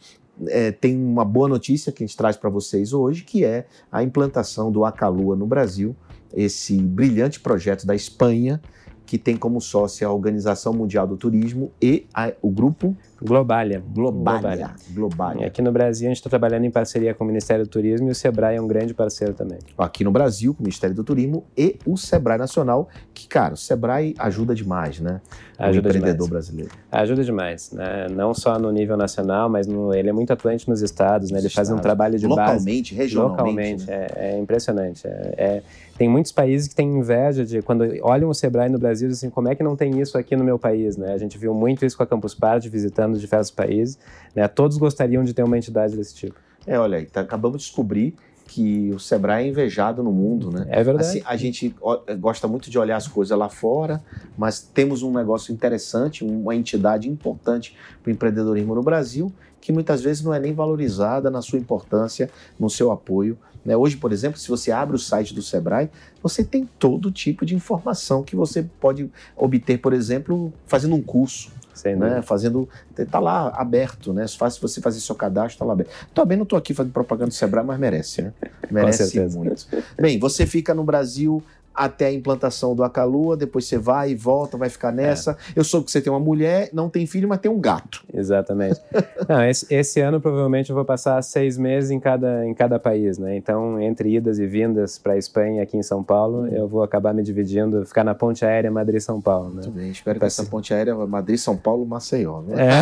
é, 0.46 0.70
tem 0.70 0.96
uma 0.96 1.24
boa 1.24 1.48
notícia 1.48 1.90
que 1.90 2.04
a 2.04 2.06
gente 2.06 2.16
traz 2.16 2.36
para 2.36 2.48
vocês 2.48 2.92
hoje, 2.92 3.24
que 3.24 3.44
é 3.44 3.66
a 3.90 4.02
implantação 4.02 4.70
do 4.70 4.84
Acalua 4.84 5.34
no 5.34 5.46
Brasil, 5.46 5.96
esse 6.34 6.80
brilhante 6.80 7.40
projeto 7.40 7.86
da 7.86 7.94
Espanha, 7.94 8.60
que 9.04 9.18
tem 9.18 9.36
como 9.36 9.60
sócia 9.60 10.06
a 10.06 10.12
Organização 10.12 10.72
Mundial 10.72 11.06
do 11.06 11.16
Turismo 11.16 11.72
e 11.82 12.06
a, 12.14 12.32
o 12.40 12.50
grupo 12.50 12.96
Globalia. 13.22 13.82
Globalia. 13.92 14.70
Globalia. 14.90 15.46
Aqui 15.46 15.60
no 15.60 15.70
Brasil, 15.70 16.06
a 16.06 16.10
gente 16.10 16.16
está 16.18 16.30
trabalhando 16.30 16.64
em 16.64 16.70
parceria 16.70 17.12
com 17.14 17.24
o 17.24 17.26
Ministério 17.26 17.64
do 17.64 17.68
Turismo 17.68 18.08
e 18.08 18.10
o 18.10 18.14
Sebrae 18.14 18.56
é 18.56 18.60
um 18.60 18.66
grande 18.66 18.94
parceiro 18.94 19.34
também. 19.34 19.58
Aqui 19.76 20.04
no 20.04 20.10
Brasil, 20.10 20.54
com 20.54 20.60
o 20.60 20.62
Ministério 20.62 20.96
do 20.96 21.04
Turismo 21.04 21.44
e 21.56 21.76
o 21.86 21.96
Sebrae 21.96 22.38
Nacional, 22.38 22.88
que, 23.12 23.28
cara, 23.28 23.54
o 23.54 23.56
Sebrae 23.56 24.14
ajuda 24.18 24.54
demais, 24.54 25.00
né? 25.00 25.20
Ajuda 25.58 25.88
o 25.88 25.90
empreendedor 25.90 26.26
demais. 26.26 26.30
brasileiro. 26.30 26.70
Ajuda 26.90 27.22
demais, 27.22 27.70
né? 27.72 28.06
Não 28.10 28.32
só 28.32 28.58
no 28.58 28.70
nível 28.72 28.96
nacional, 28.96 29.50
mas 29.50 29.66
no, 29.66 29.92
ele 29.94 30.08
é 30.08 30.12
muito 30.12 30.32
atuante 30.32 30.66
nos 30.68 30.80
estados, 30.80 31.30
né? 31.30 31.38
Ele 31.38 31.50
faz 31.50 31.70
um 31.70 31.76
trabalho 31.76 32.18
de 32.18 32.26
Localmente, 32.26 32.94
base. 32.94 33.02
regionalmente, 33.02 33.38
Localmente, 33.40 33.86
né? 33.86 34.06
é, 34.16 34.30
é 34.34 34.38
impressionante. 34.38 35.06
É, 35.06 35.34
é- 35.36 35.62
tem 35.98 36.08
muitos 36.08 36.32
países 36.32 36.66
que 36.66 36.74
têm 36.74 36.88
inveja 36.96 37.44
de 37.44 37.60
quando 37.60 37.84
olham 38.00 38.30
o 38.30 38.34
Sebrae 38.34 38.70
no 38.70 38.78
Brasil, 38.78 39.06
dizem 39.06 39.26
assim, 39.28 39.34
como 39.34 39.48
é 39.50 39.54
que 39.54 39.62
não 39.62 39.76
tem 39.76 40.00
isso 40.00 40.16
aqui 40.16 40.34
no 40.34 40.42
meu 40.42 40.58
país, 40.58 40.96
né? 40.96 41.12
A 41.12 41.18
gente 41.18 41.36
viu 41.36 41.52
muito 41.52 41.84
isso 41.84 41.94
com 41.94 42.02
a 42.02 42.06
Campus 42.06 42.34
Party, 42.34 42.70
visitando 42.70 43.09
diversos 43.18 43.50
países, 43.50 43.98
né? 44.34 44.46
Todos 44.46 44.76
gostariam 44.76 45.24
de 45.24 45.32
ter 45.32 45.42
uma 45.42 45.56
entidade 45.56 45.96
desse 45.96 46.14
tipo. 46.14 46.38
É, 46.66 46.78
olha, 46.78 47.04
tá- 47.10 47.22
acabamos 47.22 47.62
de 47.62 47.64
descobrir 47.68 48.14
que 48.46 48.90
o 48.92 48.98
Sebrae 48.98 49.46
é 49.46 49.48
invejado 49.48 50.02
no 50.02 50.10
mundo, 50.12 50.50
né? 50.50 50.66
É 50.68 50.82
verdade. 50.82 51.08
Assim, 51.08 51.22
a 51.24 51.36
gente 51.36 51.74
gosta 52.18 52.48
muito 52.48 52.68
de 52.68 52.76
olhar 52.78 52.96
as 52.96 53.06
coisas 53.06 53.36
lá 53.38 53.48
fora, 53.48 54.02
mas 54.36 54.60
temos 54.60 55.02
um 55.02 55.12
negócio 55.12 55.52
interessante, 55.54 56.24
uma 56.24 56.54
entidade 56.54 57.08
importante 57.08 57.76
para 58.02 58.10
o 58.10 58.12
empreendedorismo 58.12 58.74
no 58.74 58.82
Brasil, 58.82 59.32
que 59.60 59.72
muitas 59.72 60.02
vezes 60.02 60.24
não 60.24 60.34
é 60.34 60.40
nem 60.40 60.52
valorizada 60.52 61.30
na 61.30 61.40
sua 61.40 61.60
importância, 61.60 62.28
no 62.58 62.68
seu 62.68 62.90
apoio. 62.90 63.38
Né? 63.64 63.76
Hoje, 63.76 63.96
por 63.96 64.12
exemplo, 64.12 64.38
se 64.38 64.48
você 64.48 64.72
abre 64.72 64.96
o 64.96 64.98
site 64.98 65.34
do 65.34 65.42
Sebrae, 65.42 65.90
você 66.22 66.42
tem 66.42 66.68
todo 66.78 67.10
tipo 67.10 67.44
de 67.44 67.54
informação 67.54 68.22
que 68.22 68.34
você 68.36 68.62
pode 68.80 69.10
obter, 69.36 69.78
por 69.78 69.92
exemplo, 69.92 70.52
fazendo 70.66 70.94
um 70.94 71.02
curso 71.02 71.50
Sem 71.74 71.96
dúvida. 71.96 72.16
né? 72.16 72.22
Fazendo. 72.22 72.68
Tá 73.10 73.18
lá 73.18 73.48
aberto, 73.48 74.12
né? 74.12 74.26
Fácil 74.28 74.60
você 74.60 74.80
fazer 74.80 75.00
seu 75.00 75.14
cadastro, 75.14 75.58
tá 75.58 75.64
lá 75.64 75.72
aberto. 75.72 75.90
Também 76.14 76.36
não 76.36 76.44
tô 76.44 76.56
aqui 76.56 76.74
fazendo 76.74 76.92
propaganda 76.92 77.28
do 77.28 77.34
Sebrae, 77.34 77.64
mas 77.64 77.78
merece, 77.78 78.22
né? 78.22 78.32
Merece 78.70 79.18
muito. 79.36 79.66
Bem, 80.00 80.18
você 80.18 80.46
fica 80.46 80.72
no 80.72 80.84
Brasil 80.84 81.42
até 81.74 82.06
a 82.06 82.12
implantação 82.12 82.74
do 82.74 82.82
Acalua, 82.82 83.36
depois 83.36 83.66
você 83.66 83.78
vai 83.78 84.10
e 84.10 84.14
volta, 84.14 84.56
vai 84.56 84.68
ficar 84.68 84.92
nessa. 84.92 85.36
Eu 85.54 85.64
soube 85.64 85.86
que 85.86 85.92
você 85.92 86.00
tem 86.00 86.12
uma 86.12 86.20
mulher, 86.20 86.70
não 86.72 86.88
tem 86.88 87.06
filho, 87.06 87.28
mas 87.28 87.38
tem 87.38 87.50
um 87.50 87.60
gato. 87.60 88.04
Exatamente. 88.12 88.80
Não, 89.28 89.44
esse, 89.44 89.66
esse 89.72 90.00
ano 90.00 90.20
provavelmente 90.20 90.70
eu 90.70 90.76
vou 90.76 90.84
passar 90.84 91.20
seis 91.22 91.56
meses 91.56 91.90
em 91.90 92.00
cada, 92.00 92.44
em 92.46 92.54
cada 92.54 92.78
país, 92.78 93.18
né? 93.18 93.36
Então, 93.36 93.80
entre 93.80 94.16
idas 94.16 94.38
e 94.38 94.46
vindas 94.46 94.98
para 94.98 95.12
a 95.12 95.16
Espanha 95.16 95.62
aqui 95.62 95.76
em 95.76 95.82
São 95.82 96.02
Paulo, 96.02 96.46
eu 96.48 96.66
vou 96.66 96.82
acabar 96.82 97.14
me 97.14 97.22
dividindo, 97.22 97.84
ficar 97.86 98.02
na 98.02 98.14
ponte 98.14 98.44
aérea 98.44 98.70
Madrid-São 98.70 99.20
Paulo, 99.20 99.50
né? 99.50 99.62
Muito 99.62 99.70
bem, 99.70 99.90
espero 99.90 100.18
que 100.18 100.24
essa 100.24 100.44
ponte 100.44 100.72
aérea 100.74 100.94
Madrid, 101.06 101.38
São 101.38 101.56
Paulo, 101.56 101.86
Maceió. 101.86 102.42
Né? 102.42 102.56
É. 102.68 102.80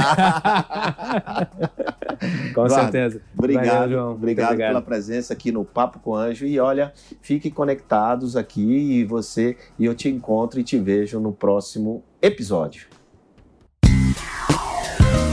Com 2.55 2.67
Eduardo, 2.67 2.75
certeza. 2.75 3.21
Obrigado, 3.37 3.67
Valeu, 3.67 3.91
João. 3.91 4.07
Muito 4.09 4.19
obrigado, 4.19 4.57
pela 4.57 4.83
presença 4.83 5.33
aqui 5.33 5.53
no 5.53 5.65
Papo 5.65 6.01
com 6.01 6.15
Anjo. 6.15 6.47
E 6.47 6.59
olha, 6.59 6.93
fiquem 7.21 7.51
conectados 7.51 8.37
aqui 8.37 8.78
e 8.79 9.05
você 9.05 9.57
e 9.79 9.85
eu 9.85 9.95
te 9.95 10.09
encontro 10.09 10.59
e 10.61 10.65
te 10.65 10.79
vejo 10.79 11.21
no 11.21 11.33
próximo 11.33 12.03
episódio. 12.23 12.87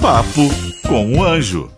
Papo 0.02 0.42
com 0.88 1.18
o 1.18 1.24
Anjo. 1.24 1.70